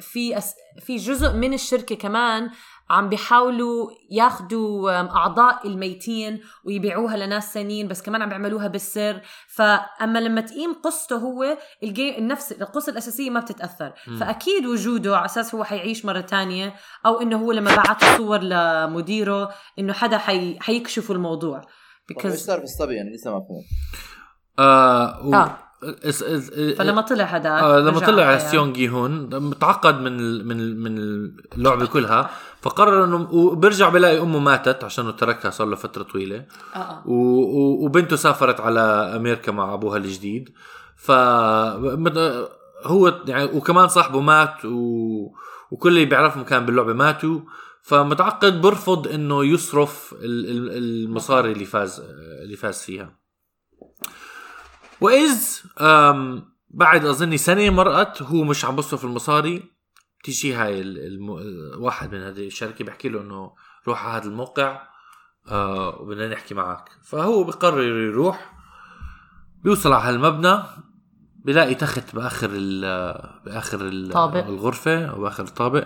في 0.00 0.38
أس 0.38 0.54
في 0.80 0.96
جزء 0.96 1.32
من 1.32 1.54
الشركة 1.54 1.94
كمان 1.94 2.50
عم 2.92 3.08
بيحاولوا 3.08 3.90
ياخذوا 4.10 5.00
أم، 5.00 5.06
أعضاء 5.06 5.66
الميتين 5.68 6.40
ويبيعوها 6.64 7.16
لناس 7.16 7.54
ثانيين 7.54 7.88
بس 7.88 8.02
كمان 8.02 8.22
عم 8.22 8.28
بيعملوها 8.28 8.68
بالسر 8.68 9.20
فأما 9.48 10.18
لما 10.18 10.40
تقيم 10.40 10.72
قصته 10.84 11.16
هو 11.16 11.58
ال 11.82 11.91
game 11.91 12.26
نفس 12.28 12.52
القصة 12.52 12.92
الأساسية 12.92 13.30
ما 13.30 13.40
بتتأثر 13.40 13.92
مم. 14.06 14.16
فأكيد 14.16 14.66
وجوده 14.66 15.16
على 15.16 15.24
أساس 15.24 15.54
هو 15.54 15.64
حيعيش 15.64 16.04
مرة 16.04 16.20
تانية 16.20 16.74
أو 17.06 17.20
إنه 17.20 17.36
هو 17.44 17.52
لما 17.52 17.76
بعت 17.76 18.02
الصور 18.02 18.38
لمديره 18.38 19.50
إنه 19.78 19.92
حدا 19.92 20.18
حي 20.18 20.58
حيكشفوا 20.60 21.14
الموضوع 21.14 21.60
طب 21.60 22.30
إيش 22.30 22.40
صار 22.40 22.60
بالصبي 22.60 22.94
يعني 22.94 23.10
لسه 23.14 23.30
ما 23.30 23.38
فهمت 23.40 23.64
آه, 24.58 25.26
و... 25.26 25.34
آه. 25.34 25.58
اس... 25.84 26.22
اس... 26.22 26.50
فلما 26.78 27.00
طلع 27.00 27.24
هداك 27.24 27.62
آه 27.62 27.78
لما 27.80 28.00
طلع 28.00 28.32
الحياة. 28.34 28.50
سيون 28.50 28.72
جي 28.72 28.88
هون 28.88 29.12
متعقد 29.42 30.00
من. 30.00 30.46
من. 30.48 30.80
من 30.82 30.98
اللعبة 31.56 31.86
كلها 31.86 32.30
فقرر 32.60 33.04
إنه 33.04 33.28
وبرجع 33.32 33.88
بلاقي 33.88 34.18
أمه 34.20 34.38
ماتت 34.38 34.84
عشان 34.84 35.16
تركها 35.16 35.50
صار 35.50 35.66
له 35.66 35.76
فترة 35.76 36.02
طويلة 36.02 36.44
و... 37.06 37.14
و... 37.14 37.84
وبنته 37.84 38.16
سافرت 38.16 38.60
على 38.60 38.80
أمريكا 39.16 39.52
مع 39.52 39.74
أبوها 39.74 39.96
الجديد 39.96 40.50
ف 40.96 41.10
هو 42.84 43.20
يعني 43.26 43.44
وكمان 43.44 43.88
صاحبه 43.88 44.20
مات 44.20 44.64
و... 44.64 45.32
وكل 45.70 45.88
اللي 45.88 46.04
بيعرفهم 46.04 46.44
كان 46.44 46.66
باللعبة 46.66 46.92
ماتوا 46.92 47.40
فمتعقد 47.82 48.60
برفض 48.60 49.08
إنه 49.08 49.44
يصرف 49.44 50.14
ال- 50.22 50.50
ال- 50.50 50.76
المصاري 51.04 51.52
اللي 51.52 51.64
فاز 51.64 52.02
اللي 52.42 52.56
فاز 52.56 52.82
فيها 52.82 53.16
وإذ 55.02 55.60
بعد 56.70 57.04
أظني 57.04 57.36
سنة 57.36 57.70
مرقت 57.70 58.22
هو 58.22 58.44
مش 58.44 58.64
عم 58.64 58.76
بصرف 58.76 59.04
المصاري. 59.04 59.62
تيجي 60.24 60.54
هاي 60.54 60.80
ال- 60.80 60.98
الم... 61.06 61.30
واحد 61.82 62.14
من 62.14 62.22
هذه 62.22 62.46
الشركة 62.46 62.84
بيحكي 62.84 63.08
له 63.08 63.20
إنه 63.20 63.52
روح 63.88 64.06
على 64.06 64.20
هذا 64.22 64.28
الموقع 64.28 64.82
آه 65.48 65.96
وبدنا 66.00 66.28
نحكي 66.28 66.54
معك. 66.54 66.90
فهو 67.04 67.44
بقرر 67.44 67.82
يروح 67.82 68.52
بيوصل 69.64 69.92
على 69.92 70.08
هالمبنى 70.08 70.58
بلاقي 71.44 71.74
تخت 71.74 72.14
بآخر 72.14 72.50
ال 72.52 72.80
بآخر 73.44 73.80
ال 73.80 74.10
طابق. 74.12 74.46
الغرفة 74.46 75.04
أو 75.06 75.20
بآخر 75.20 75.44
الطابق. 75.44 75.84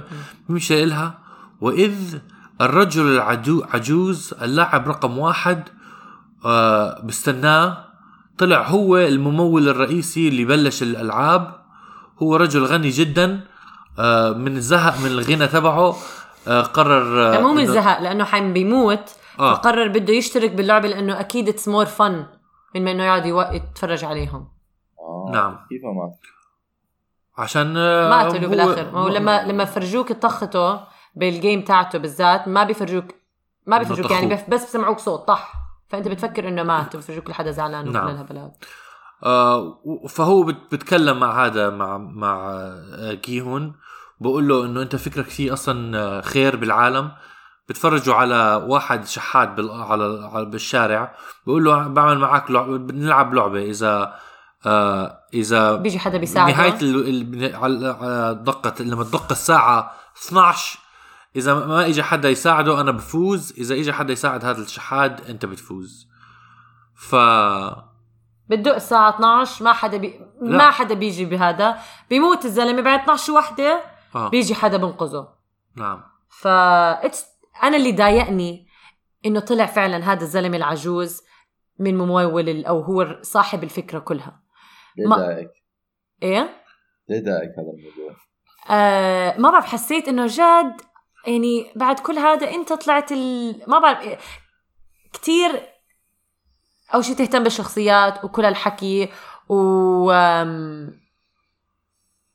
بيمشي 0.49 0.85
لها 0.85 1.19
وإذ 1.61 2.19
الرجل 2.61 3.07
العجو 3.15 3.63
عجوز 3.73 4.35
اللاعب 4.43 4.89
رقم 4.89 5.19
واحد 5.19 5.69
آه 6.45 7.01
بستناه 7.03 7.86
طلع 8.39 8.63
هو 8.69 8.97
الممول 8.97 9.69
الرئيسي 9.69 10.29
اللي 10.29 10.45
بلش 10.45 10.83
الألعاب 10.83 11.55
هو 12.23 12.37
رجل 12.37 12.65
غني 12.65 12.89
جدا 12.89 13.41
آه 13.99 14.31
من 14.33 14.57
الزهق 14.57 15.01
من 15.01 15.07
الغنى 15.07 15.47
تبعه 15.47 15.97
آه 16.49 16.63
قرر 16.63 17.37
آه 17.37 17.41
مو 17.41 17.53
من 17.53 17.67
إنه- 17.67 17.71
زهق 17.71 18.01
لأنه 18.01 18.25
حين 18.25 18.53
بيموت 18.53 19.11
آه. 19.39 19.55
فقرر 19.55 19.89
بده 19.89 20.13
يشترك 20.15 20.51
باللعبة 20.53 20.89
لأنه 20.89 21.21
أكيد 21.21 21.49
it's 21.49 21.69
more 21.69 21.85
fun 21.87 22.27
من 22.75 22.85
ما 22.85 22.91
إنه 22.91 23.05
يقعد 23.05 23.55
يتفرج 23.55 24.05
عليهم 24.05 24.49
آه. 25.01 25.31
نعم. 25.33 25.59
كيف 25.69 25.83
ما 25.85 26.13
عشان 27.39 27.73
ما 28.11 28.23
قتلوا 28.23 28.45
هو- 28.47 28.51
بالآخر 28.51 28.91
ما 28.93 28.99
هو 29.01 29.09
لما 29.09 29.45
لما 29.47 29.65
فرجوك 29.65 30.13
طخته 30.13 30.81
بال 31.15 31.31
game 31.31 31.63
تاعته 31.63 31.99
بالذات 31.99 32.49
ما 32.49 32.65
بيفرجوك 32.65 33.05
ما 33.67 33.79
بيفرجوك 33.79 34.11
يعني 34.11 34.45
بس 34.49 34.65
بسمعوك 34.65 34.99
صوت 34.99 35.29
طح 35.29 35.53
فأنت 35.89 36.09
بتفكر 36.09 36.49
إنه 36.49 36.63
مات 36.63 36.97
بفرجوك 36.97 37.31
لحدا 37.31 37.51
زعلان 37.51 37.93
نعم. 37.93 38.05
وكل 38.05 38.13
الهبلات 38.15 38.65
آه 39.25 39.79
فهو 40.09 40.43
بت- 40.43 40.73
بتكلم 40.75 41.21
مع 41.21 41.45
هذا 41.47 41.71
مع 41.71 41.99
مع 41.99 42.51
آه، 42.51 43.13
جيهون 43.25 43.75
بقول 44.21 44.49
له 44.49 44.65
إنه 44.65 44.83
أنت 44.83 44.97
فكرك 44.97 45.25
في 45.25 45.53
أصلا 45.53 45.99
آه، 45.99 46.21
خير 46.21 46.57
بالعالم. 46.57 47.13
بتفرجوا 47.69 48.15
على 48.15 48.65
واحد 48.69 49.07
شحات 49.07 49.49
بال 49.49 49.71
على 49.71 50.31
على- 50.33 50.37
بالشارع 50.49 51.15
بقول 51.47 51.65
له 51.65 51.89
بعمل 51.89 52.19
معك 52.19 52.51
لعبة 52.51 52.79
بنلعب 52.79 53.35
لعبة 53.35 53.63
إذا 53.63 54.15
آه 54.67 55.19
إذا 55.35 55.77
بيجي 55.77 55.99
حدا 55.99 56.19
بيساعده؟ 56.19 56.53
نهاية 56.57 56.81
ال... 56.83 57.09
ال... 57.45 57.57
على 57.57 57.89
على 58.01 58.39
دقه 58.43 58.75
لما 58.85 59.05
تدق 59.05 59.27
الساعة 59.31 59.93
12 60.27 60.79
إذا 61.37 61.55
ما 61.55 61.87
اجى 61.87 62.03
حدا 62.03 62.29
يساعده 62.31 62.81
أنا 62.81 62.91
بفوز 62.91 63.53
إذا 63.59 63.75
اجى 63.75 63.93
حدا 63.93 64.13
يساعد 64.13 64.45
هذا 64.45 64.63
الشحاد 64.63 65.21
أنت 65.31 65.47
بتفوز 65.47 66.09
ف 66.95 67.15
بتدق 68.49 68.75
الساعة 68.75 69.09
12 69.17 69.65
ما 69.65 69.73
حدا 69.73 69.97
بي... 69.97 70.21
لا. 70.43 70.57
ما 70.59 70.71
حدا 70.71 70.95
بيجي 70.95 71.25
بهذا 71.25 71.79
بيموت 72.11 72.45
الزلمة 72.45 72.83
بعد 72.83 73.01
12 73.01 73.33
وحدة 73.33 73.81
آه. 74.15 74.29
بيجي 74.29 74.55
حدا 74.55 74.77
بنقذه 74.77 75.29
نعم 75.77 76.03
ف. 76.29 76.47
أنا 77.63 77.77
اللي 77.77 77.93
ضايقني 77.93 78.67
إنه 79.27 79.41
طلع 79.41 79.67
فعلا 79.67 80.13
هذا 80.13 80.23
الزلمة 80.23 80.57
العجوز 80.57 81.23
من 81.79 81.99
ممول 81.99 82.49
ال- 82.49 82.67
أو 82.67 82.81
هو 82.81 83.19
صاحب 83.23 83.65
الفكرة 83.65 83.99
كلها 83.99 84.41
ليه 84.99 85.07
ما- 85.07 85.17
دايك؟ 85.17 85.51
إيه 86.23 86.63
ليه 87.09 87.19
دايك 87.19 87.51
هذا 87.51 87.73
الموضوع؟ 87.79 88.17
آه 88.71 89.39
ما 89.39 89.51
بعرف 89.51 89.65
حسيت 89.67 90.09
إنه 90.09 90.27
جد 90.27 90.81
يعني 91.27 91.73
بعد 91.77 92.01
كل 92.01 92.19
هذا 92.19 92.51
انت 92.51 92.73
طلعت 92.73 93.13
ال... 93.13 93.63
ما 93.69 93.79
بعرف 93.79 93.99
كتير 95.13 95.63
اول 96.95 97.05
شيء 97.05 97.17
تهتم 97.17 97.43
بالشخصيات 97.43 98.25
وكل 98.25 98.45
هالحكي 98.45 99.09
و 99.49 100.13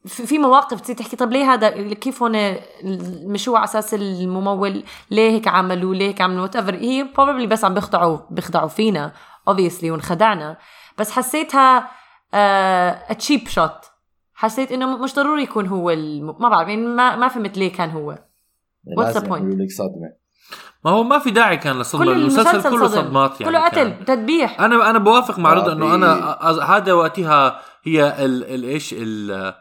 في 0.06 0.38
مواقف 0.38 0.82
تصير 0.82 0.96
تحكي 0.96 1.16
طب 1.16 1.32
ليه 1.32 1.54
هذا؟ 1.54 1.94
كيف 1.94 2.24
هون 2.24 2.36
المشروع 2.36 3.58
على 3.60 3.66
أساس 3.66 3.94
الممول؟ 3.94 4.84
ليه 5.12 5.32
هيك 5.32 5.48
عملوا 5.48 5.96
ليه 5.96 6.08
هيك 6.08 6.22
عملوا 6.22 6.42
whatever 6.42 6.76
he 6.76 7.04
probably 7.04 7.48
بس 7.48 7.66
عم 7.66 7.74
بيخدعوا 7.74 8.18
بيخدعوا 8.30 8.68
فينا 8.68 9.14
obviously 9.50 9.84
وانخدعنا. 9.84 10.58
بس 10.98 11.12
حسيتها 11.12 11.92
cheap 13.14 13.48
shot 13.48 13.92
حسيت 14.34 14.72
إنه 14.72 14.98
مش 14.98 15.16
ضروري 15.16 15.44
يكون 15.44 15.68
هو 15.68 15.90
الم... 15.90 16.26
ما 16.42 16.50
بعرف 16.50 16.70
يعني 16.70 16.82
ما 16.82 17.16
ما 17.16 17.28
فهمت 17.28 17.58
ليه 17.58 17.74
كان 17.74 17.90
هو. 17.90 18.18
لازم 18.86 19.22
point? 19.22 19.32
يعملوا 19.32 19.66
لك 19.66 19.72
صدمة. 19.72 20.22
ما 20.86 20.92
هو 20.92 21.04
ما 21.04 21.20
في 21.20 21.32
داعي 21.32 21.58
كان 21.58 21.80
لصدمة. 21.80 22.06
كل 22.06 22.12
المسلسل 22.12 22.70
كله 22.70 22.88
صدم. 22.88 23.02
صدمات 23.02 23.42
يعني 23.42 23.54
كله. 23.54 23.68
قتل 23.68 24.06
تذبيح. 24.06 24.62
أنا 24.62 24.90
أنا 24.90 25.00
بوافق 25.00 25.40
مع 25.40 25.54
رضا 25.54 25.74
إنه 25.74 25.96
أنا 25.96 26.38
هذا 26.64 26.94
وقتها 26.94 27.62
هي 27.84 28.26
ال 28.26 28.44
ال 28.44 28.64
إيش؟ 28.64 28.96
ال 28.98 29.54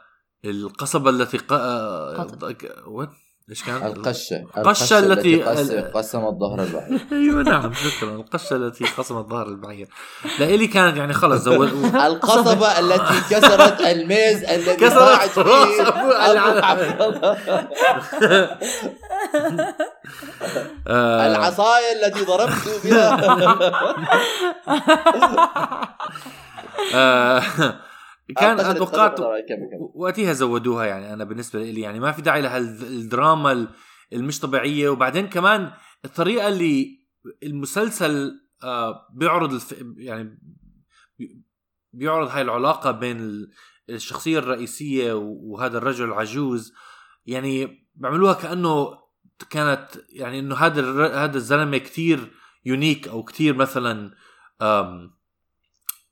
القصبة 0.45 1.11
التي 1.11 1.39
ق... 1.39 1.53
وات 2.87 3.11
إيش 3.51 3.63
كان؟ 3.65 3.87
القشة. 3.87 4.47
القشة 4.59 4.99
التي- 4.99 5.43
قس- 5.43 5.71
ال- 5.71 5.93
قسمت 5.93 6.35
ظهر 6.41 6.63
البعير. 6.63 7.01
أيوه 7.13 7.43
نعم 7.43 7.73
شكرا. 7.75 8.11
القشة 8.17 8.57
التي 8.57 8.85
قصمت 8.85 9.27
ظهر 9.31 9.47
البعير. 9.47 9.89
لإلي 10.39 10.67
كانت 10.67 10.97
يعني 10.97 11.13
خلص. 11.13 11.43
زود 11.43 11.95
القصبة 12.07 12.79
التي 12.79 13.21
كسرت 13.35 13.81
الميز 13.81 14.45
الذي 14.45 14.77
كسرت 14.77 15.21
فيه 15.31 15.83
عبد 16.63 17.03
الله. 17.03 17.37
آه، 20.89 21.27
العصاية 21.27 21.93
التي 22.07 22.25
ضربت 22.25 22.81
بها. 22.85 23.21
آه، 26.95 27.43
كان 28.37 28.61
قتلت- 28.61 28.79
توقعت 28.79 29.13
قتلت- 29.13 29.21
كمل- 29.49 29.69
كمل. 29.71 29.91
وقتها 29.95 30.33
زودوها 30.33 30.85
يعني 30.87 31.13
أنا 31.13 31.25
بالنسبة 31.25 31.63
لي 31.63 31.81
يعني 31.81 32.01
ما 32.01 32.13
في 32.13 32.23
داعي 32.23 32.43
لهالدراما 32.43 33.53
ال- 33.53 33.69
المش 34.13 34.41
طبيعية 34.41 34.89
وبعدين 34.89 35.27
كمان 35.29 35.71
الطريقة 36.05 36.49
اللي 36.49 37.01
المسلسل 37.43 38.41
آه، 38.65 39.07
بيعرض 39.15 39.53
الف... 39.53 39.85
يعني 39.97 40.39
بي- 41.19 41.45
بيعرض 41.93 42.29
هاي 42.29 42.43
العلاقة 42.43 42.91
بين 42.91 43.21
ال- 43.21 43.51
الشخصية 43.91 44.39
الرئيسية 44.39 45.13
وهذا 45.17 45.79
الرجل 45.79 46.05
العجوز 46.05 46.73
يعني 47.27 47.87
بيعملوها 47.95 48.33
كأنه 48.35 48.89
كانت 49.51 49.87
يعني 50.09 50.39
إنه 50.39 50.55
هذا 50.57 51.07
هذا 51.25 51.37
الزلمة 51.37 51.79
كتير 51.79 52.31
unique 52.65 53.09
أو 53.09 53.23
كتير 53.23 53.57
مثلا 53.57 54.11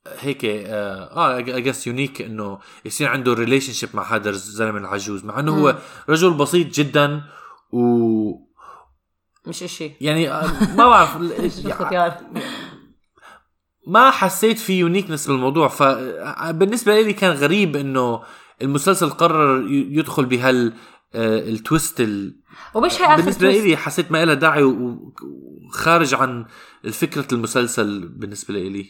هيك 0.07 0.45
آه 0.45 1.37
I 1.37 1.61
guess 1.61 1.87
unique 1.87 2.21
إنه 2.21 2.59
يصير 2.85 3.07
عنده 3.07 3.33
relationship 3.33 3.89
مع 3.93 4.15
هذا 4.15 4.29
الزلمه 4.29 4.77
العجوز 4.77 5.25
مع 5.25 5.39
إنه 5.39 5.57
هو. 5.57 5.75
رجل 6.09 6.33
بسيط 6.33 6.67
جدا 6.67 7.21
و 7.71 8.49
مش 9.47 9.63
إشي 9.63 9.91
يعني 10.01 10.31
آه، 10.31 10.75
ما 10.75 10.87
بعرف 10.87 11.15
الختيار 11.65 12.17
ما 13.87 14.11
حسيت 14.11 14.59
في 14.59 14.79
uniqueness 14.79 15.27
بالموضوع 15.27 15.67
فبالنسبه 15.67 17.01
لي 17.01 17.13
كان 17.13 17.31
غريب 17.31 17.75
إنه 17.75 18.23
المسلسل 18.61 19.09
قرر 19.09 19.67
يدخل 19.71 20.25
بهال 20.25 20.73
آه، 21.15 21.39
ال 21.39 21.49
twist 21.49 22.01
ال... 22.01 22.39
ومش 22.73 23.01
هي 23.01 23.05
آخر 23.05 23.15
بالنسبة. 23.15 23.51
لي 23.51 23.77
حسيت 23.77 24.11
ما 24.11 24.25
لها 24.25 24.33
داعي 24.33 24.63
وخارج 24.63 26.13
عن 26.13 26.45
الفكرة 26.85 27.27
المسلسل 27.31 28.07
بالنسبة 28.07 28.53
لي 28.53 28.85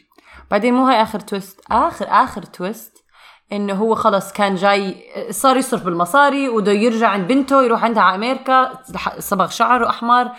بعدين 0.51 0.73
مو 0.73 0.85
هاي 0.85 1.01
آخر 1.01 1.19
twist 1.19 1.61
اخر 1.71 2.05
آخر 2.09 2.43
twist 2.43 2.97
إنه 3.51 3.73
هو 3.73 3.95
خلص 3.95 4.31
كان 4.33 4.55
جاي 4.55 4.95
صار 5.29 5.57
يصرف 5.57 5.83
بالمصاري 5.83 6.49
وده 6.49 6.71
يرجع 6.71 7.07
عند 7.07 7.27
بنته 7.27 7.63
يروح 7.63 7.83
عندها 7.83 8.03
على 8.03 8.15
أمريكا 8.15 8.79
صبغ 9.19 9.49
شعره 9.49 9.89
أحمر. 9.89 10.31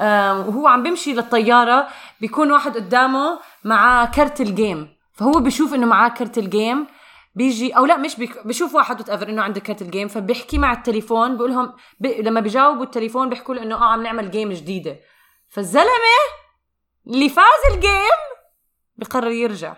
وهو 0.00 0.68
عم 0.68 0.82
بيمشي 0.82 1.12
للطيارة 1.12 1.88
بيكون 2.20 2.52
واحد 2.52 2.76
قدامه 2.76 3.40
معاه 3.64 4.06
كرت 4.06 4.40
ال 4.40 4.50
game 4.50 4.88
فهو 5.12 5.32
بيشوف 5.32 5.74
إنه 5.74 5.86
معاه 5.86 6.08
كرت 6.08 6.38
ال 6.38 6.48
game 6.48 6.86
بيجي 7.34 7.76
أو 7.76 7.86
لا 7.86 7.96
مش 7.96 8.16
بيك... 8.16 8.46
بيشوف 8.46 8.74
واحد 8.74 9.10
what 9.10 9.22
إنه 9.22 9.42
عنده 9.42 9.60
كرت 9.60 9.82
ال 9.82 9.87
game 9.87 10.08
فبيحكي 10.08 10.58
مع 10.58 10.72
التليفون 10.72 11.36
بقول 11.36 11.50
لهم 11.50 11.72
ب... 12.00 12.06
لما 12.06 12.40
بيجاوبوا 12.40 12.84
التليفون 12.84 13.28
بيحكوا 13.28 13.54
له 13.54 13.62
إنه 13.62 13.74
آه 13.74 13.92
عم 13.92 14.02
نعمل 14.02 14.30
game 14.30 14.52
جديدة. 14.52 14.96
فالزلمة 15.48 16.18
اللي 17.06 17.28
فاز 17.28 17.74
ال 17.74 17.85
game 17.85 18.27
بقرر 18.98 19.30
يرجع. 19.30 19.68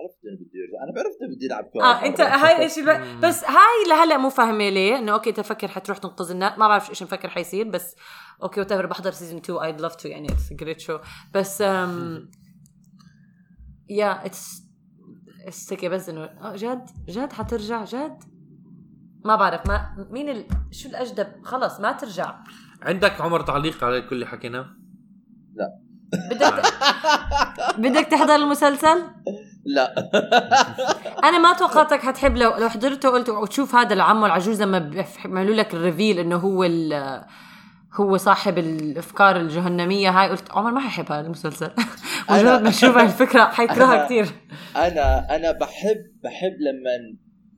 عرفت 0.00 0.18
إنه 0.24 0.36
بده 0.36 0.50
يرجع. 0.54 0.84
أنا 0.84 0.92
بعرفت 0.92 1.22
انه 1.22 1.36
بده 1.36 1.44
يلعب 1.44 1.64
كورة. 1.64 1.84
آه 1.84 2.06
أنت 2.06 2.20
هاي 2.20 2.62
إيش 2.62 2.78
الب... 2.78 3.20
بس 3.20 3.44
هاي 3.44 3.88
لهلا 3.88 4.16
مو 4.16 4.30
فاهمة 4.30 4.68
ليه. 4.68 4.98
إنه 4.98 5.12
okay 5.12 5.32
تفكر 5.32 5.68
حتروح 5.68 5.98
تنقذ 5.98 6.30
الناس 6.30 6.58
ما 6.58 6.68
بعرف 6.68 6.90
إيش 6.90 7.02
مفكر 7.02 7.28
حيصير 7.28 7.68
بس 7.68 7.96
okay 8.42 8.60
whatever 8.60 8.72
بحضر 8.72 9.10
season 9.10 9.38
2 9.38 9.58
I'd 9.58 9.80
love 9.80 9.96
to 9.96 10.08
يعني 10.08 10.28
it's 10.32 10.52
great 10.52 10.80
show 10.80 10.98
بس 11.34 11.62
um, 11.62 11.66
yeah 13.88 14.26
it's 14.26 14.70
it's 15.46 15.72
بس 15.84 16.08
إنه 16.08 16.24
آه، 16.24 16.56
جد؟ 16.56 16.86
جد 17.08 17.32
حترجع؟ 17.32 17.84
جد؟ 17.84 18.22
ما 19.24 19.36
بعرف. 19.36 19.66
ما 19.66 20.06
مين 20.10 20.28
ال... 20.28 20.46
شو 20.70 20.88
الأجدب؟ 20.88 21.44
خلص 21.44 21.80
ما 21.80 21.92
ترجع. 21.92 22.38
عندك 22.82 23.20
عمر 23.20 23.40
تعليق 23.40 23.84
على 23.84 24.02
كل 24.02 24.14
اللي 24.14 24.26
حكيناه؟ 24.26 24.66
بدك 26.30 26.62
بدك 27.78 28.06
تحضر 28.06 28.34
المسلسل؟ 28.34 29.02
لا. 29.64 29.94
أنا 31.24 31.38
ما 31.38 31.52
توقعتك 31.52 32.00
حتحب 32.00 32.36
لو 32.36 32.56
لو 32.56 32.68
حضرته 32.68 33.08
وقلت 33.10 33.28
وتشوف 33.28 33.74
هذا 33.74 33.94
العمو 33.94 34.26
العجوز 34.26 34.62
لما 34.62 34.78
بيعملوا 34.78 35.54
لك 35.54 35.74
الريفيل 35.74 36.18
إنه 36.18 36.36
هو 36.36 36.64
ال 36.64 37.20
هو 37.94 38.16
صاحب 38.16 38.58
الأفكار 38.58 39.36
الجهنمية 39.36 40.10
هاي 40.10 40.30
قلت 40.30 40.50
عمر 40.50 40.70
ما 40.70 40.80
حيحب 40.80 41.12
هذا 41.12 41.26
المسلسل. 41.26 41.70
مجرد 42.30 42.62
ما 42.62 42.72
هاي 42.82 43.04
الفكرة 43.04 43.44
حيكرهها 43.44 44.04
كثير 44.04 44.26
أنا 44.76 45.36
أنا 45.36 45.52
بحب 45.52 46.04
بحب 46.22 46.52
لما 46.60 47.16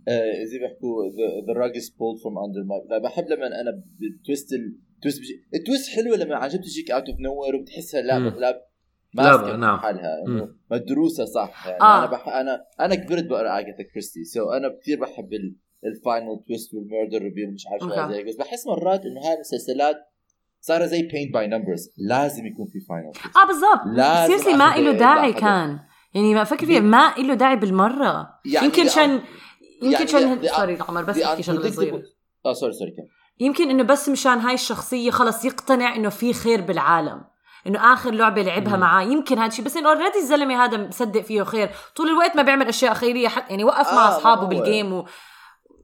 آه، 0.09 0.45
زي 0.45 0.59
ما 0.59 0.67
بيحكوا 0.67 1.09
the 1.47 1.61
rug 1.61 1.77
is 1.77 1.91
pulled 1.99 2.19
from 2.23 2.39
under 2.39 2.63
my 2.91 3.01
بحب 3.01 3.25
لما 3.25 3.47
أنا 3.47 3.83
بال 4.01 4.14
twist 4.14 4.49
ال 5.07 5.09
twist 5.09 5.21
بيجي 5.21 5.45
ال 5.55 5.61
twist 5.61 5.91
حلوة 5.97 6.17
لما 6.17 6.37
عن 6.37 6.49
جد 6.49 6.59
بتجيك 6.61 6.91
out 6.91 7.09
of 7.09 7.19
nowhere 7.21 7.57
وبتحسها. 7.57 8.01
لا 8.01 8.19
لا، 8.19 8.63
ماسكة 9.15 9.57
نعم. 9.57 9.79
حالها. 9.79 10.25
انه 10.27 10.49
مدروسة 10.71 11.25
صح 11.25 11.67
يعني 11.67 11.81
آه. 11.83 11.99
أنا 11.99 12.07
بح 12.07 12.29
أنا 12.29 12.65
أنا 12.81 12.95
كبرت 12.95 13.25
بقرأ 13.25 13.59
اجاثا 13.59 13.83
كريستي 13.93 14.25
so 14.25 14.51
أنا 14.51 14.69
كثير 14.83 15.01
بحب 15.01 15.31
ال 15.85 15.95
final 15.95 16.45
twist 16.49 16.75
وال 16.75 16.87
murder 16.87 17.23
reveal 17.23 17.53
مش 17.55 17.65
عارف 17.67 17.83
شو. 17.83 18.13
زي 18.13 18.25
بس 18.25 18.37
بحس 18.37 18.67
مرات 18.67 19.01
إنه 19.07 19.21
هاي 19.21 19.35
المسلسلات 19.35 19.97
صار 20.61 20.87
زي 20.87 21.03
paint 21.03 21.35
by 21.35 21.47
numbers 21.47 21.91
لازم 21.97 22.47
يكون 22.47 22.67
في 22.67 22.81
final 22.89 23.13
آه 23.37 23.47
بالضبط 23.47 23.97
لازم 23.97 24.33
seriously 24.37 24.57
ما 24.57 24.77
له 24.77 24.93
داعي. 24.93 25.33
كان 25.33 25.79
يعني 26.15 26.35
ما 26.35 26.45
فكر 26.45 26.67
فيها 26.67 26.81
ما 26.81 27.15
له 27.19 27.35
داعي 27.35 27.57
بالمرة 27.57 28.29
يعني 28.55 28.67
يمكن 28.67 28.85
the- 28.85 28.91
شان 28.95 29.11
يمكن 29.83 29.93
يعني 29.93 30.07
شان 30.07 30.43
the- 30.43 30.57
sorry 30.57 30.79
عمر 30.89 31.05
بس 31.05 31.19
أحكي 31.19 31.43
شغلة 31.43 31.71
صغيرة 31.71 32.03
آه 32.47 32.53
sorry 32.53 32.73
sorry 32.73 32.91
كم 32.91 33.03
يمكن 33.41 33.71
إنه 33.71 33.83
بس 33.83 34.09
مشان 34.09 34.39
هاي 34.39 34.55
الشخصية 34.55 35.11
خلص 35.11 35.45
يقتنع 35.45 35.97
إنه 35.97 36.09
في 36.09 36.33
خير 36.33 36.61
بالعالم 36.61 37.25
إنه 37.67 37.93
آخر 37.93 38.11
لعبة 38.11 38.43
لعبها 38.43 38.77
معاه 38.77 39.03
يمكن 39.03 39.39
هذا 39.39 39.47
الشيء 39.47 39.65
بس 39.65 39.77
إنه 39.77 39.89
already 39.89 40.19
الزلمة 40.19 40.65
هذا 40.65 40.77
مصدق 40.77 41.21
فيه 41.21 41.43
خير. 41.43 41.71
طول 41.97 42.09
الوقت 42.09 42.37
ما 42.37 42.43
بيعمل 42.43 42.69
أشياء 42.69 42.95
خيرية 42.95 43.29
حتى 43.29 43.51
يعني 43.51 43.65
وقف 43.65 43.89
آه، 43.89 43.95
مع 43.95 44.09
أصحابه 44.09 44.47
بالجيم 44.47 44.93
و 44.93 45.05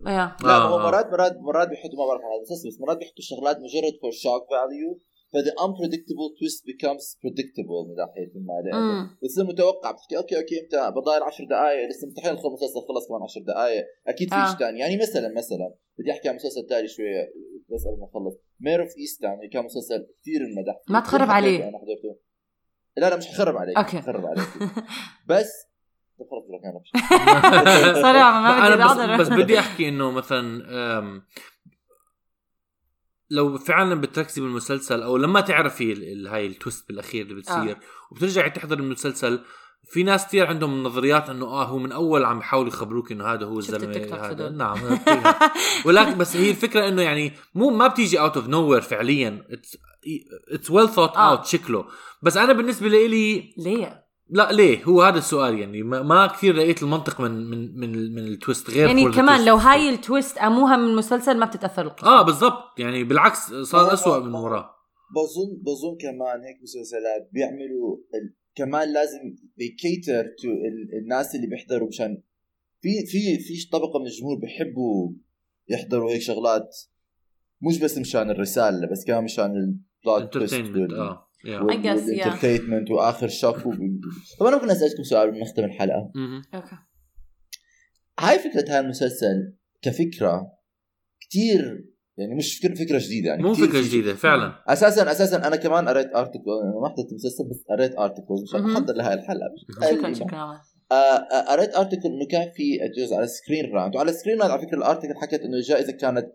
يا 0.07 0.37
لا 0.45 0.57
آه، 0.57 0.69
هو 0.69 0.79
آه. 0.79 0.83
مرات 0.83 1.07
مرات 1.07 1.33
مرات 1.41 1.69
بيحطوا 1.69 1.99
ما 1.99 2.07
بعرف 2.07 2.21
المسلسل 2.39 2.69
بس 2.69 2.81
مرات 2.81 2.99
بيحطوا 2.99 3.23
شغلات 3.23 3.57
مجرد 3.57 3.93
for 4.03 4.11
shock 4.11 4.43
value 4.51 5.01
فذا 5.33 5.53
unpredictable 5.67 6.31
twist 6.39 6.61
becomes 6.71 7.05
predictable. 7.23 7.81
من 7.89 7.95
ناحيه 7.97 8.33
ما 8.35 8.53
لأنه 8.65 9.03
مم. 9.03 9.17
بتصير 9.23 9.45
متوقع. 9.45 9.91
بتحكي 9.91 10.17
okay 10.17 10.37
okay 10.37 10.61
أنت 10.65 10.93
بضاير 10.97 11.23
10 11.23 11.45
دقائق 11.45 11.89
لسه 11.89 12.07
مستحيل 12.07 12.33
يخلص 12.33 12.47
المسلسل 12.47 12.81
خلص 12.89 13.09
كمان 13.09 13.23
10 13.23 13.43
دقائق 13.43 13.85
أكيد 14.07 14.29
في 14.29 14.35
آه. 14.35 14.49
شيء 14.49 14.59
ثاني 14.59 14.79
يعني 14.81 14.97
مثلا 14.97 15.29
مثلا 15.37 15.75
بدي 15.99 16.11
أحكي 16.13 16.29
عن 16.29 16.35
مسلسل 16.35 16.67
تاني 16.69 16.89
شوية. 16.89 17.33
بس 17.71 17.87
قبل 17.87 18.01
ما 18.01 18.07
أخلص. 18.07 18.37
Mare 18.61 18.83
of 18.83 18.97
Easttown 18.99 19.49
كان 19.53 19.65
مسلسل 19.65 20.07
كثير 20.21 20.41
انمدح 20.41 20.81
فيه. 20.87 20.93
ما 20.95 21.01
تخرب 21.01 21.31
عليه. 21.31 21.69
أنا 21.69 21.79
حضرته. 21.79 22.21
لا 22.97 23.11
لا 23.11 23.17
مش 23.17 23.27
حخرب 23.27 23.57
عليك. 23.57 23.77
okay. 23.77 23.97
مش 23.97 24.03
حخرب 24.03 24.27
عليك. 24.27 24.49
بس 25.31 25.69
خلص 26.31 26.45
لك 26.51 26.65
أنا 26.65 26.83
صراحة 28.03 28.41
ما 28.41 29.17
بدي 29.17 29.23
بس, 29.23 29.29
بدي 29.29 29.59
أحكي 29.59 29.89
إنه 29.89 30.11
مثلا 30.11 30.63
لو 33.31 33.59
فعلا 33.59 33.95
بتركزي 34.01 34.41
بالمسلسل 34.41 35.03
أو 35.03 35.17
لما 35.17 35.41
تعرفي 35.41 35.93
ال- 35.93 36.13
ال- 36.13 36.27
هاي 36.29 36.47
ال 36.47 36.54
twist 36.54 36.89
بالأخير 36.89 37.23
اللي 37.23 37.35
بتصير 37.35 37.71
آه. 37.71 37.81
وبترجعي 38.11 38.51
تحضر 38.51 38.79
المسلسل 38.79 39.41
في 39.91 40.03
ناس 40.03 40.27
كثير 40.27 40.47
عندهم 40.47 40.83
نظريات 40.83 41.31
إنه 41.31 41.47
آه 41.47 41.65
هو 41.65 41.79
من 41.79 41.93
أول 41.93 42.25
عم 42.25 42.39
بيحاولوا 42.39 42.69
يخبروك 42.69 43.13
إنه 43.13 43.25
هذا 43.25 43.47
هو 43.47 43.59
الزلمة 43.59 43.93
هذا. 44.27 44.49
نعم 44.49 44.79
ولكن 45.87 46.19
بس 46.19 46.37
هي 46.37 46.51
الفكرة 46.51 46.89
إنه 46.89 47.03
يعني 47.03 47.33
مو 47.55 47.71
ما 47.71 47.87
بتيجي 47.87 48.21
out 48.21 48.37
of 48.37 48.49
nowhere 48.49 48.81
فعليا 48.81 49.47
it's 50.53 50.71
well 50.71 50.89
thought. 50.89 51.17
out 51.17 51.47
شكله 51.47 51.85
بس 52.23 52.37
أنا 52.37 52.53
بالنسبة 52.53 52.89
لي 52.89 53.09
ليه؟ 53.57 54.08
لا 54.31 54.53
ليه؟ 54.53 54.85
هو 54.85 55.03
هذا 55.03 55.19
السؤال 55.19 55.59
يعني. 55.59 55.83
ما, 55.83 56.03
ما 56.03 56.27
كثير 56.27 56.55
لقيت 56.55 56.83
المنطق 56.83 57.21
من 57.21 57.51
من 57.51 57.79
من 57.81 58.15
من 58.15 58.19
ال 58.19 58.27
twist 58.27 58.71
غير 58.71 58.87
يعني 58.87 59.13
كمان 59.13 59.41
twist. 59.41 59.47
لو 59.47 59.57
هاي 59.57 59.91
ال 59.91 59.99
twist 59.99 60.39
قاموها 60.39 60.77
من 60.77 60.85
المسلسل 60.85 61.39
ما 61.39 61.47
بتتأثر 61.47 61.83
القصة 61.83 62.07
آه 62.07 62.23
بالضبط. 62.23 62.79
يعني 62.79 63.05
بالعكس 63.05 63.53
صار 63.55 63.93
أسوأ 63.93 64.19
من 64.19 64.35
وراه. 64.35 64.75
بظن 65.15 65.63
بظن 65.63 65.97
كمان 66.01 66.41
هيك 66.45 66.63
مسلسلات 66.63 67.29
بيعملوا 67.33 67.97
ال... 68.15 68.35
كمان 68.55 68.93
لازم 68.93 69.19
بي 69.57 69.76
cater 69.76 70.23
to 70.23 70.49
ال... 70.49 70.99
الناس 71.03 71.35
اللي 71.35 71.47
بيحضروا 71.47 71.89
مشان 71.89 72.23
في 72.81 72.89
في 73.07 73.39
في 73.39 73.69
طبقة 73.73 73.99
من 73.99 74.07
الجمهور 74.07 74.39
بيحبوا 74.39 75.13
يحضروا 75.69 76.11
هيك 76.11 76.21
شغلات 76.21 76.77
مش 77.63 77.79
بس 77.79 77.99
مشان 77.99 78.31
الرسالة 78.31 78.89
بس 78.93 79.05
كمان 79.07 79.25
مشان 79.25 79.45
ال 80.05 80.08
plot 80.08 80.23
entertainment 80.23 80.93
آه. 80.93 81.28
Yeah. 81.45 81.75
I 81.75 81.77
guess, 81.77 82.03
yeah. 82.11 82.91
و 82.91 82.98
آخر 82.98 83.29
shock 83.29 83.57
طب 84.41 84.47
أنا 84.47 84.57
ممكن 84.57 84.71
اسالكم 84.71 85.03
سؤال 85.03 85.29
ونختم 85.29 85.65
الحلقة. 85.65 86.13
okay 86.55 86.77
هاي 88.21 88.39
فكرة 88.39 88.69
هذا 88.69 88.81
المسلسل 88.81 89.55
كفكرة 89.83 90.53
كتير 91.21 91.85
يعني 92.19 92.35
مش 92.35 92.59
فكره 92.59 92.75
فكرة 92.75 92.99
جديدة 92.99 93.29
يعني 93.31 93.43
مو 93.43 93.55
فكرة 93.55 93.81
جديدة 93.81 94.15
فعلا 94.15 94.53
أساسا 94.67 95.11
أساسا 95.11 95.47
أنا 95.47 95.57
كمان 95.57 95.89
قريت 95.89 96.17
article 96.17 96.51
أنا 96.63 96.81
ما 96.83 96.89
حضرت 96.89 97.09
المسلسل 97.11 97.45
بس 97.51 97.65
قريت 97.69 97.99
article 97.99 98.35
مشان 98.43 98.61
مهم. 98.61 98.77
احضر 98.77 98.95
لهي 98.95 99.15
الحلقة 99.15 99.55
شكرا 99.91 100.13
شكرا 100.13 100.37
عمر. 100.37 100.55
آه، 100.93 100.95
آه، 100.95 101.53
قريت 101.53 101.75
article 101.75 102.09
إنه 102.09 102.27
كان 102.31 102.51
في 102.51 102.79
جزء 102.97 103.17
على 103.17 103.27
Screen 103.27 103.73
Rant 103.73 103.97
وعلى 103.97 104.13
Screen 104.13 104.41
Rant 104.41 104.51
على 104.51 104.63
فكرة 104.63 104.77
ال 104.77 104.81
article 104.82 105.15
حكت 105.17 105.41
إنه 105.41 105.57
الجائزة 105.57 105.93
كانت. 105.93 106.27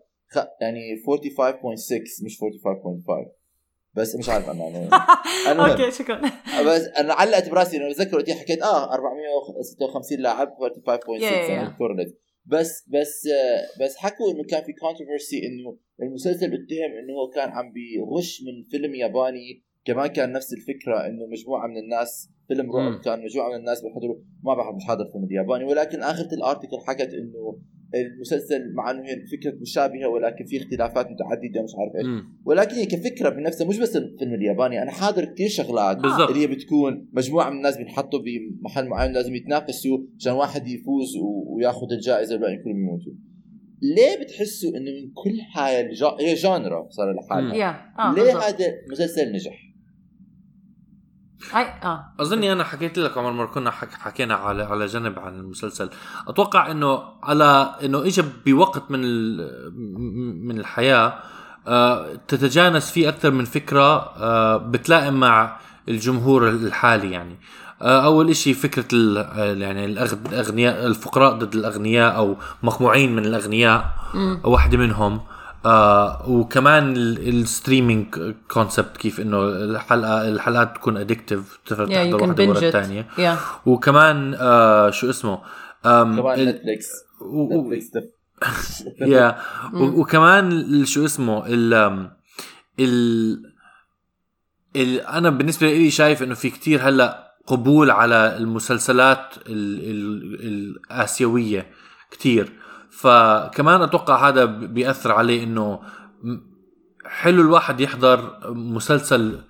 يعني 0.60 0.80
45.6 0.96 2.24
مش 2.24 2.38
45.5 2.38 3.43
بس 3.96 4.16
مش 4.16 4.28
عارف 4.28 4.50
أنا 4.50 4.64
يعني. 4.64 4.88
okay 5.72 5.90
شكرا 5.90 6.20
بس 6.66 6.82
أنا 6.98 7.14
علقت 7.14 7.48
براسي 7.48 7.76
إنه 7.76 7.88
بتذكر 7.88 8.16
وقتها 8.16 8.34
حكيت 8.34 8.62
آه 8.62 8.94
456 8.94 10.18
لاعب 10.18 10.48
45.6 10.48 10.54
Yeah, 10.54 11.20
yeah, 11.20 11.22
يعني 11.50 11.68
yeah. 11.68 11.78
correlate 11.78 12.18
بس 12.46 12.84
بس 12.88 13.26
آه، 13.26 13.84
بس 13.84 13.96
حكوا 13.96 14.32
إنه 14.32 14.44
كان 14.44 14.64
في 14.64 14.72
controversy 14.72 15.46
إنه 15.46 15.78
المسلسل 16.02 16.46
اتهم 16.46 16.98
إنه 16.98 17.12
هو 17.12 17.30
كان 17.34 17.48
عم 17.48 17.72
بيغش 17.72 18.42
من 18.42 18.64
فيلم 18.70 18.94
ياباني 18.94 19.62
كمان 19.84 20.06
كان 20.06 20.32
نفس 20.32 20.52
الفكرة 20.52 21.06
إنه 21.06 21.26
مجموعة 21.26 21.66
من 21.66 21.76
الناس 21.78 22.28
فيلم 22.48 22.76
رعب. 22.76 23.00
كان 23.00 23.24
مجموعة 23.24 23.48
من 23.48 23.56
الناس 23.56 23.82
بيحضروا 23.82 24.16
ما 24.42 24.54
بعرف 24.54 24.76
مش 24.76 24.84
حاضر 24.84 25.04
فيلم 25.12 25.24
الياباني 25.24 25.64
ولكن 25.64 26.02
آخرة 26.02 26.34
ال 26.34 26.39
article 26.39 26.78
حكت 26.86 27.14
إنه 27.14 27.58
المسلسل 27.94 28.72
مع 28.74 28.90
إنه 28.90 29.02
هي 29.02 29.26
فكرة 29.26 29.54
مشابهة 29.60 30.08
ولكن 30.08 30.44
في 30.44 30.56
اختلافات 30.56 31.06
متعددة 31.10 31.62
مش 31.62 31.70
عارف 31.78 31.96
إيش. 31.96 32.22
ولكن 32.44 32.74
هي 32.74 32.86
كفكرة 32.86 33.28
بنفسها 33.28 33.66
مش 33.68 33.78
بس 33.78 33.96
الفيلم 33.96 34.34
الياباني 34.34 34.82
أنا 34.82 34.90
حاضر 34.90 35.24
كثير 35.24 35.48
شغلات 35.48 35.96
بالضبط. 35.96 36.28
اللي 36.30 36.40
هي 36.42 36.46
بتكون 36.46 37.08
مجموعة 37.12 37.50
من 37.50 37.56
الناس 37.56 37.76
بينحطوا 37.76 38.20
بمحل 38.20 38.86
معين 38.88 39.12
لازم 39.12 39.34
يتنافسوا 39.34 39.98
عشان 40.18 40.32
واحد 40.32 40.68
يفوز 40.68 41.16
و- 41.16 41.54
وياخذ 41.56 41.92
الجائزة 41.92 42.32
والباقيين 42.34 42.62
كلهم 42.64 42.76
يموتوا 42.78 43.12
ليه 43.82 44.24
بتحسوا 44.24 44.70
إنه 44.76 44.90
من 44.90 45.10
كل 45.14 45.40
هاي 45.56 45.80
الجا... 45.80 46.06
هي 46.20 46.34
جانرا 46.34 46.88
صار 46.90 47.12
لحالها 47.14 47.54
يا 47.54 47.70
آه 47.98 48.14
ليه. 48.14 48.38
هذا 48.38 48.66
المسلسل 48.86 49.32
نجح؟ 49.32 49.63
هاي 51.52 51.66
آه. 51.84 52.04
أظني 52.20 52.52
أنا 52.52 52.64
حكيت 52.64 52.98
لك 52.98 53.18
عمر 53.18 53.30
مرة 53.32 53.46
كنا 53.46 53.70
حك- 53.70 53.92
حكينا 53.92 54.34
على 54.34 54.62
على 54.62 54.86
جنب 54.86 55.18
عن 55.18 55.34
المسلسل. 55.34 55.90
أتوقع 56.28 56.70
إنه 56.70 57.02
على 57.22 57.74
إنه 57.84 57.98
اجى 58.02 58.22
بوقت 58.46 58.90
من 58.90 59.00
ال- 59.04 59.72
من 60.46 60.58
الحياة 60.58 61.18
آه، 61.68 62.14
تتجانس 62.28 62.90
فيه 62.90 63.08
أكثر 63.08 63.30
من 63.30 63.44
فكرة 63.44 63.96
آه، 64.16 64.56
بتلائم 64.56 65.20
مع 65.20 65.56
الجمهور 65.88 66.48
الحالي 66.48 67.10
يعني. 67.10 67.38
آه، 67.82 68.04
أول 68.04 68.30
إشي 68.30 68.54
فكرة 68.54 68.84
ال- 68.92 69.60
يعني 69.62 69.94
الأغ- 69.96 70.28
الأغنياء 70.32 70.86
الفقراء 70.86 71.32
ضد 71.34 71.54
الأغنياء 71.54 72.16
أو 72.16 72.36
مقموعين 72.62 73.16
من 73.16 73.24
الأغنياء 73.24 73.84
واحدة 74.44 74.78
منهم. 74.78 75.20
آه 75.64 76.28
وكمان 76.30 76.96
ال 76.96 77.10
streaming 77.10 78.34
concept 78.50 78.96
كيف 78.96 79.20
إنه 79.20 79.42
الحلقة 79.48 80.28
الحلقات 80.28 80.74
تكون 80.76 80.96
addictive 80.96 81.58
تقدر 81.66 81.86
yeah 81.86 81.90
تحضر 81.90 82.22
واحدة 82.28 82.44
ورا 82.44 82.58
الثانية 82.68 83.06
yeah. 83.16 83.38
وكمان 83.68 84.34
آه 84.40 84.90
شو 84.90 85.10
اسمه؟ 85.10 85.38
كمان 85.82 86.48
نتفليكس 86.48 86.88
yeah 89.00 89.36
و- 89.74 90.00
وكمان 90.00 90.84
شو 90.84 91.04
اسمه؟ 91.04 91.46
ال 91.46 91.74
ال 92.80 93.42
ال 94.76 95.00
أنا 95.00 95.30
بالنسبة 95.30 95.66
لي 95.74 95.90
شايف 95.90 96.22
إنه 96.22 96.34
في 96.34 96.50
كتير 96.50 96.88
هلأ 96.88 97.34
قبول 97.46 97.90
على 97.90 98.36
المسلسلات 98.36 99.34
ال 99.46 99.90
ال 99.90 100.34
الآسيوية 100.90 101.66
كتير. 102.10 102.52
فكمان 103.00 103.82
أتوقع 103.82 104.28
هذا 104.28 104.44
بيأثر 104.44 105.12
عليه 105.12 105.44
إنه 105.44 105.80
حلو 107.06 107.42
الواحد 107.42 107.80
يحضر 107.80 108.40
مسلسل 108.54 109.40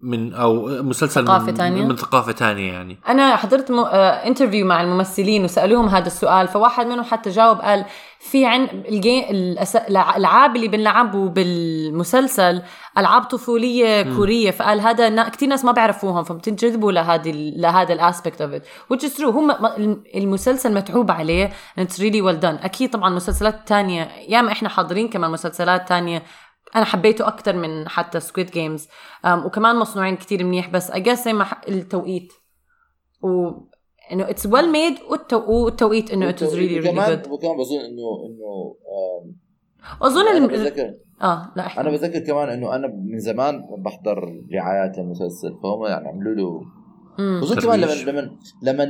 من 0.00 0.34
أو 0.34 0.82
مسلسل 0.82 1.24
ثقافة 1.24 1.46
من, 1.46 1.54
تانية؟ 1.54 1.84
من 1.84 1.96
ثقافة 1.96 2.32
تانية 2.32 2.72
يعني 2.72 2.98
أنا 3.08 3.36
حضرت 3.36 3.70
م... 3.70 3.78
آه، 3.78 4.26
interview 4.26 4.66
مع 4.66 4.82
الممثلين 4.82 5.44
وسألوهم 5.44 5.88
هذا 5.88 6.06
السؤال 6.06 6.48
فواحد 6.48 6.86
منهم 6.86 7.04
حتى 7.04 7.30
جاوب 7.30 7.60
قال 7.60 7.84
في 8.30 8.46
عن. 8.46 8.64
الألعاب 9.88 10.56
اللي 10.56 10.68
بنلعبوا 10.68 11.28
بالمسلسل 11.28 12.62
ألعاب 12.98 13.22
طفولية 13.22 14.02
كورية 14.16 14.50
فقال 14.50 14.80
هذا 14.80 15.08
نا... 15.08 15.28
كثير 15.28 15.48
ناس 15.48 15.64
ما 15.64 15.72
بيعرفوهم 15.72 16.24
فبتنجذبوا 16.24 16.92
لهذه 16.92 17.30
ال- 17.30 17.60
لهذا 17.60 17.92
ال 17.92 17.99
aspect 17.99 18.40
of 18.40 18.52
it 18.52 18.66
which 18.66 19.02
is 19.06 19.16
true 19.16 19.24
هم 19.24 19.50
المسلسل 20.14 20.74
متعوب 20.74 21.10
عليه 21.10 21.52
and 21.80 21.82
it's 21.82 21.96
really 21.98 22.22
well 22.22 22.40
done. 22.42 22.64
أكيد 22.64 22.90
طبعا 22.90 23.10
مسلسلات 23.10 23.68
تانية 23.68 24.08
ياما 24.28 24.52
إحنا 24.52 24.68
حاضرين 24.68 25.08
كمان 25.08 25.30
مسلسلات 25.30 25.88
تانية. 25.88 26.22
أنا 26.76 26.84
حبيته 26.84 27.28
أكثر 27.28 27.56
من 27.56 27.88
حتى 27.88 28.20
سكويد 28.20 28.50
جيمز 28.50 28.88
وكمان 29.26 29.76
مصنوعين 29.76 30.16
كتير 30.16 30.44
منيح 30.44 30.68
بس 30.68 30.83
I 30.83 30.90
guess 30.90 31.12
زي 31.24 31.32
ما 31.32 31.46
التوقيت. 31.68 32.32
و 33.22 33.50
إنه 34.12 34.30
it's 34.30 34.46
well 34.46 34.72
made 34.72 34.94
والتوقيت 35.48 36.10
إنه 36.10 36.28
it 36.28 36.42
really 36.42 36.78
really 36.78 37.06
good 37.06 37.28
وكمان 37.30 37.56
بظن 37.56 37.78
إنه 37.78 38.26
إنه 38.26 38.74
أظن 40.02 40.20
أنا 40.20 40.38
الم... 40.38 40.46
بتذكر 40.46 40.94
آه 41.22 41.52
لا 41.56 41.66
احكي 41.66 41.80
أنا 41.80 41.90
بتذكر 41.90 42.18
كمان 42.18 42.48
إنه 42.48 42.74
أنا 42.74 42.86
من 42.86 43.18
زمان 43.18 43.62
بحضر 43.78 44.44
رعايات 44.54 44.98
المسلسل 44.98 45.58
فهم 45.62 45.84
يعني 45.86 46.08
عملوا 46.08 46.34
له. 46.34 46.60
بظن 47.40 47.60
كمان 47.60 47.80
لما. 47.80 47.92
لما 47.92 48.30
لما 48.62 48.84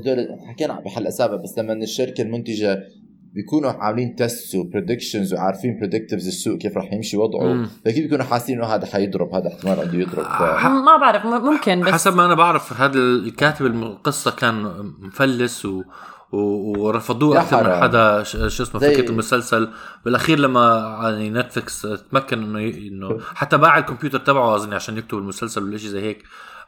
هدول 0.00 0.38
حكينا 0.48 0.80
بحلقة 0.80 1.10
سابقة 1.10 1.36
بس 1.36 1.58
لما 1.58 1.72
الشركة 1.72 2.22
المنتجة 2.22 2.78
بيكونوا 3.34 3.70
عاملين 3.70 4.16
test 4.16 4.54
و 4.54 4.61
predictions 4.61 5.34
وعارفين 5.34 5.78
predictives 5.78 6.26
السوق 6.26 6.58
كيف 6.58 6.76
راح 6.76 6.92
يمشي 6.92 7.16
وضعه. 7.16 7.68
فاكيد 7.84 8.02
بيكونوا 8.02 8.24
حاسين 8.24 8.58
إنه 8.58 8.66
هذا 8.66 8.86
حيضرب 8.86 9.34
هذا 9.34 9.48
احتمال 9.48 9.80
عنده 9.80 9.98
يضرب 9.98 10.22
ف... 10.24 10.42
ح- 10.42 10.66
ما 10.66 10.96
بعرف 10.96 11.26
ممكن 11.26 11.80
بس 11.80 11.92
حسب 11.92 12.16
ما 12.16 12.26
أنا 12.26 12.34
بعرف 12.34 12.80
هذا 12.80 12.98
الكاتب 12.98 13.66
القصة 13.66 14.30
كان 14.30 14.62
مفلس 14.98 15.64
و 15.66 15.82
و- 16.32 16.78
ورفضوه 16.78 17.40
أكثر 17.40 17.64
من. 17.68 17.82
حدا 17.82 18.22
ش- 18.22 18.36
شو 18.56 18.62
اسمه 18.62 18.80
زي- 18.80 18.94
فكرة 18.94 19.10
المسلسل 19.10 19.68
بالأخير 20.04 20.38
لما 20.38 20.96
يعني 21.02 21.30
نتفلكس 21.30 21.86
تمكن 22.12 22.42
إنه 22.42 22.60
ي- 22.60 22.88
إنه 22.88 23.18
حتى 23.34 23.56
باع 23.58 23.78
الكمبيوتر 23.78 24.18
تبعه 24.18 24.54
أظن 24.56 24.72
عشان 24.72 24.98
يكتب 24.98 25.18
المسلسل 25.18 25.62
ولا 25.62 25.76
شيء 25.78 25.88
زي 25.90 26.00
هيك 26.02 26.22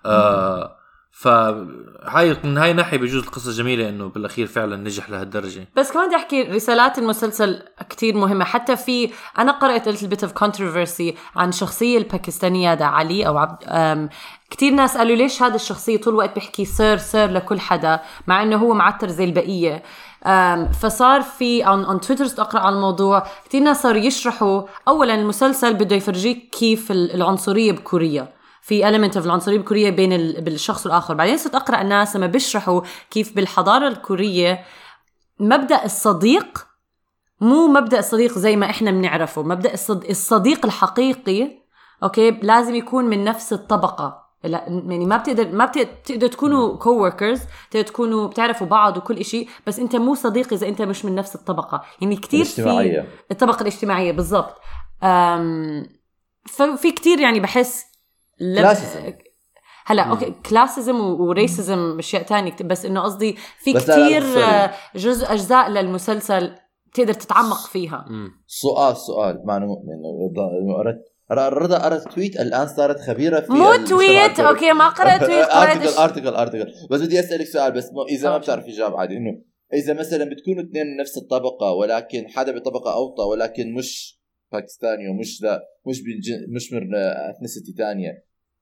آه 0.06 0.76
فهاي 1.18 2.36
من 2.44 2.58
هاي 2.58 2.70
الناحيه 2.70 2.98
بجوز 2.98 3.22
القصة 3.22 3.52
جميلة 3.52 3.88
إنه 3.88 4.08
بالأخير 4.08 4.46
فعلا 4.46 4.76
نجح 4.76 5.10
لهالدرجة. 5.10 5.68
بس 5.76 5.92
كمان 5.92 6.06
بدي 6.06 6.16
أحكي 6.16 6.42
رسالات 6.42 6.98
المسلسل 6.98 7.62
كتير 7.90 8.16
مهمة. 8.16 8.44
حتى 8.44 8.76
في 8.76 9.10
أنا 9.38 9.52
قرأت 9.52 9.88
little 9.88 10.08
bit 10.08 10.28
of 10.28 10.30
controversy 10.44 11.14
عن 11.36 11.52
شخصية 11.52 11.98
الباكستانية 11.98 12.74
دا 12.74 12.84
علي 12.84 13.26
أو 13.26 13.38
عبد 13.38 13.64
أم، 13.68 14.08
كتير 14.50 14.72
ناس 14.72 14.96
قالوا 14.96 15.16
ليش 15.16 15.42
هذا 15.42 15.54
الشخصية 15.54 16.00
طول 16.00 16.12
الوقت 16.14 16.34
بيحكي 16.34 16.64
سير 16.64 16.96
سير 16.96 17.30
لكل 17.30 17.60
حدا 17.60 18.00
مع 18.26 18.42
إنه 18.42 18.56
هو 18.56 18.74
معتر 18.74 19.08
زي 19.08 19.24
البقية. 19.24 19.82
أم، 20.26 20.72
فصار 20.72 21.22
في 21.22 21.64
on, 21.64 21.88
on 21.88 22.06
تويتر 22.06 22.42
أقرأ 22.42 22.60
عن 22.60 22.72
الموضوع. 22.72 23.26
كتير 23.44 23.62
ناس 23.62 23.82
صاروا 23.82 24.00
يشرحوا. 24.00 24.62
اولا 24.88 25.14
المسلسل 25.14 25.74
بده 25.74 25.96
يفرجيك 25.96 26.50
كيف 26.50 26.90
ال- 26.90 27.14
العنصرية 27.14 27.72
بكوريا. 27.72 28.35
في 28.66 28.82
element 28.82 29.14
of 29.14 29.24
العنصرية 29.24 29.56
الكورية 29.56 29.90
بين 29.90 30.12
ال... 30.12 30.40
بالشخص 30.40 30.86
والآخر 30.86 31.14
بعدين 31.14 31.36
صرت 31.36 31.54
أقرأ 31.54 31.80
الناس 31.80 32.16
لما 32.16 32.26
بيشرحوا 32.26 32.80
كيف 33.10 33.36
بالحضارة 33.36 33.88
الكورية 33.88 34.64
مبدأ 35.40 35.84
الصديق 35.84 36.66
مو 37.40 37.66
مبدأ 37.66 37.98
الصديق 37.98 38.38
زي 38.38 38.56
ما 38.56 38.70
إحنا 38.70 38.90
بنعرفه 38.90 39.42
مبدأ 39.42 39.74
الصد... 39.74 40.04
الصديق 40.04 40.66
الحقيقي 40.66 41.50
okay 42.02 42.30
لازم 42.30 42.74
يكون 42.74 43.04
من 43.04 43.24
نفس 43.24 43.52
الطبقة 43.52 44.26
لا 44.44 44.64
يعني 44.68 45.06
ما 45.06 45.16
بتقدر 45.16 45.48
ما 45.52 45.64
بتقدر, 45.64 46.26
تكونوا 46.26 46.76
coworkers 46.76 47.40
بتقدر 47.70 47.86
تكونوا 47.86 48.28
بتعرفوا 48.28 48.66
بعض 48.66 48.96
وكل 48.96 49.16
إشي 49.18 49.46
بس 49.66 49.78
أنت 49.78 49.96
مو 49.96 50.14
صديق 50.14 50.52
إذا 50.52 50.68
أنت 50.68 50.82
مش 50.82 51.04
من 51.04 51.14
نفس 51.14 51.34
الطبقة 51.34 51.82
يعني 52.00 52.16
كتير 52.16 52.44
في. 52.44 53.06
الطبقة 53.30 53.60
الاجتماعية 53.62 54.12
بالضبط. 54.12 54.54
ففي 56.48 56.92
كتير 56.92 57.20
يعني 57.20 57.40
بحس. 57.40 57.85
classism. 58.38 59.12
هلا 59.86 60.02
okay 60.02 60.34
classism 60.50 61.00
و 61.00 61.14
racism 61.14 61.98
أشياء 61.98 62.22
تانية 62.22 62.56
بس 62.64 62.84
إنه 62.84 63.00
قصدي 63.00 63.36
في 63.58 63.72
كتير 63.72 64.22
سوري. 64.22 64.44
آه، 64.44 64.72
جزء 64.96 65.32
أجزاء 65.32 65.68
للمسلسل 65.70 66.54
تقدر 66.94 67.12
تتعمق 67.12 67.66
فيها 67.66 68.04
مم. 68.08 68.30
سؤال 68.46 68.96
سؤال 68.96 69.42
ما 69.46 69.56
أنا 69.56 69.66
مؤمن 69.66 69.96
قرأت 71.30 71.52
رضا 71.52 71.78
قرأت 71.78 72.02
tweet 72.02 72.40
الآن 72.40 72.66
صارت 72.66 73.00
خبيرة 73.00 73.40
في 73.40 73.52
مو 73.52 73.76
tweet. 73.76 74.40
Okay 74.40 74.72
ما 74.72 74.88
قرأت 74.88 75.24
tweet 75.24 75.48
article 75.48 75.88
article 75.88 76.28
article 76.28 76.72
بس 76.90 77.00
بدي 77.00 77.20
أسألك 77.20 77.46
سؤال 77.46 77.72
بس 77.72 77.90
إذا 78.10 78.30
ما. 78.30 78.38
بتعرف 78.38 78.64
اجابه 78.64 79.00
عادي 79.00 79.16
إنه 79.16 79.42
إذا 79.74 79.94
مثلا 79.94 80.24
بتكونوا 80.24 80.62
اثنين 80.62 80.96
نفس 81.00 81.16
الطبقة 81.18 81.72
ولكن 81.72 82.28
حدا 82.28 82.58
بطبقة 82.58 82.94
أوطى 82.94 83.22
ولكن 83.22 83.74
مش 83.74 84.20
باكستاني 84.52 85.08
ومش 85.08 85.42
ذا 85.42 85.60
مش 85.86 85.96
من 85.98 86.20
جن- 86.20 86.54
مش 86.54 86.72
من 86.72 86.94
ethnicity 87.36 87.72
ثانية 87.78 88.10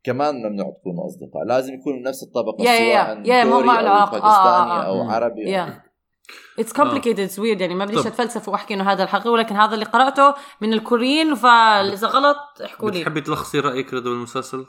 كمان 0.05 0.35
ممنوع 0.35 0.77
تكونوا 0.81 1.07
أصدقاء. 1.07 1.45
لازم 1.47 1.75
يكونوا 1.75 1.99
من 1.99 2.05
نفس 2.05 2.23
الطبقة 2.23 2.65
يا- 2.65 2.71
يا- 3.25 3.43
سواء 3.45 3.45
ما 3.45 3.57
أو 3.57 3.61
له 3.61 3.73
علاقة. 3.73 4.03
آه، 4.03 4.11
باكستاني 4.11 4.73
آه، 4.73 4.83
آه. 4.83 4.87
أو 4.87 5.05
مم. 5.05 5.11
عربي. 5.11 5.41
yeah 5.51 5.83
it's 6.59 6.73
complicated. 6.73 7.21
It's 7.21 7.39
weird 7.39 7.61
يعني 7.61 7.75
ما 7.75 7.85
بديش 7.85 8.07
أتفلسف 8.07 8.49
وأحكي 8.49 8.75
إنه 8.75 8.93
هذا 8.93 9.03
الحقيقي 9.03 9.31
ولكن 9.31 9.57
هذا 9.57 9.75
اللي 9.75 9.85
قرأته 9.85 10.35
من 10.61 10.73
الكوريين 10.73 11.35
فاذا 11.35 12.07
غلط 12.09 12.37
احكوا 12.65 12.91
لي. 12.91 13.01
بتحبي 13.01 13.21
تلخصي 13.21 13.61
رأيك 13.61 13.95
رضا 13.95 14.11
بالمسلسل؟ 14.11 14.65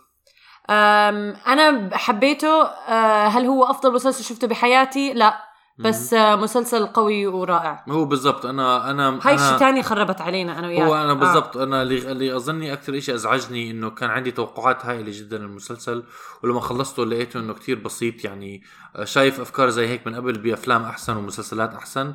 أنا 0.70 1.89
حبيته. 1.97 2.63
أه، 2.63 3.28
هل 3.28 3.45
هو 3.45 3.63
أفضل 3.63 3.93
مسلسل 3.93 4.24
شفته 4.24 4.47
بحياتي؟ 4.47 5.13
لا. 5.13 5.34
بس 5.78 6.13
أه، 6.13 6.36
مسلسل 6.36 6.86
قوي 6.86 7.28
ورائع. 7.28 7.86
هو 7.89 8.05
بالضبط 8.05 8.45
أنا 8.45 8.91
أنا 8.91 9.19
هاي 9.23 9.38
شيء 9.38 9.57
تاني 9.57 9.84
خربت 9.84 10.21
علينا 10.21 10.59
أنا 10.59 10.67
وياك. 10.67 10.82
هو 10.82 10.95
أنا 10.95 11.11
آه. 11.11 11.13
بالضبط 11.13 11.57
أنا 11.57 11.82
اللي 11.82 12.11
اللي 12.11 12.36
أظني 12.36 12.73
أكثر 12.73 12.99
شيء 12.99 13.15
أزعجني 13.15 13.71
إنه 13.71 13.89
كان 13.89 14.09
عندي 14.09 14.32
توقعات 14.32 14.86
هائله 14.86 15.11
جدا 15.19 15.38
للمسلسل 15.38 16.03
ولما 16.43 16.59
خلصته 16.59 17.05
لقيته 17.05 17.39
إنه 17.39 17.53
كتير 17.53 17.80
بسيط 17.80 18.26
يعني 18.26 18.63
آه، 18.95 19.03
شايف 19.03 19.39
أفكار 19.39 19.69
زي 19.69 19.88
هيك 19.88 20.07
من 20.07 20.15
قبل 20.15 20.38
بأفلام 20.38 20.84
أحسن 20.84 21.17
ومسلسلات 21.17 21.73
أحسن. 21.73 22.13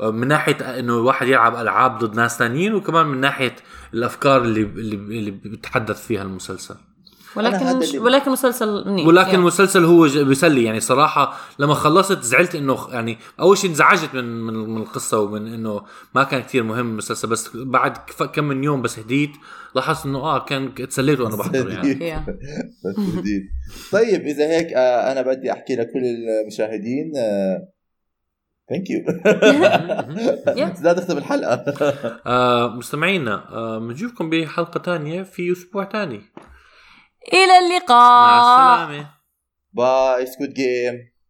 آه، 0.00 0.10
من 0.10 0.28
ناحية 0.28 0.78
إنه 0.78 0.94
الواحد 0.94 1.26
يلعب 1.26 1.56
ألعاب 1.56 1.98
ضد 1.98 2.16
ناس 2.16 2.38
ثانيين 2.38 2.74
وكمان 2.74 3.06
من 3.06 3.20
ناحية 3.20 3.56
الأفكار 3.94 4.42
اللي 4.42 4.62
اللي, 4.62 4.96
اللي 4.96 5.30
بيتحدث 5.30 6.06
فيها 6.06 6.22
المسلسل. 6.22 6.76
ولكن 7.36 7.98
ولكن 7.98 8.30
مسلسل 8.30 8.88
منيح 8.88 9.06
ولكن 9.06 9.30
يا. 9.30 9.34
المسلسل 9.34 9.84
هو 9.84 10.06
ج- 10.06 10.18
بيسلي. 10.18 10.64
يعني 10.64 10.80
صراحة 10.80 11.36
لما 11.58 11.74
خلصت 11.74 12.22
زعلت 12.22 12.54
إنه 12.54 12.86
يعني 12.90 13.18
أول 13.40 13.58
شيء 13.58 13.70
انزعجت 13.70 14.14
من 14.14 14.24
من 14.24 14.54
من 14.54 14.82
القصة 14.82 15.20
ومن 15.20 15.52
إنه 15.54 15.80
ما 16.14 16.24
كان 16.24 16.42
كتير 16.42 16.62
مهم 16.62 16.90
المسلسل. 16.90 17.28
بس 17.28 17.56
بعد 17.56 17.96
كم 18.34 18.44
من 18.44 18.64
يوم 18.64 18.82
بس 18.82 18.98
هديت 18.98 19.30
لاحظت 19.74 20.06
إنه 20.06 20.18
آه 20.18 20.44
كان 20.44 20.74
تسليت 20.74 21.20
وأنا 21.20 21.36
بحضر 21.36 21.70
يعني. 21.70 21.94
طيب 23.92 24.20
إذا 24.20 24.44
هيك 24.48 24.66
آه، 24.72 25.12
أنا 25.12 25.22
بدي 25.22 25.52
أحكي 25.52 25.76
لكل 25.76 26.02
المشاهدين 26.42 27.12
thank 28.70 28.90
you. 28.90 29.04
لا 30.82 30.92
تختم 30.92 31.18
الحلقة. 31.18 31.64
آه 32.26 32.68
مستمعينا 32.76 33.48
آه 33.52 33.78
بنشوفكم 33.78 34.30
بحلقة 34.30 34.78
تانية 34.78 35.22
في 35.22 35.52
أسبوع 35.52 35.84
تاني. 35.84 36.20
إلى 37.28 37.58
اللقاء. 37.58 38.26
مع 38.26 38.38
السلامة. 38.38 39.10
Bye 39.72 40.26
Squid 40.26 40.48
Game 40.48 41.09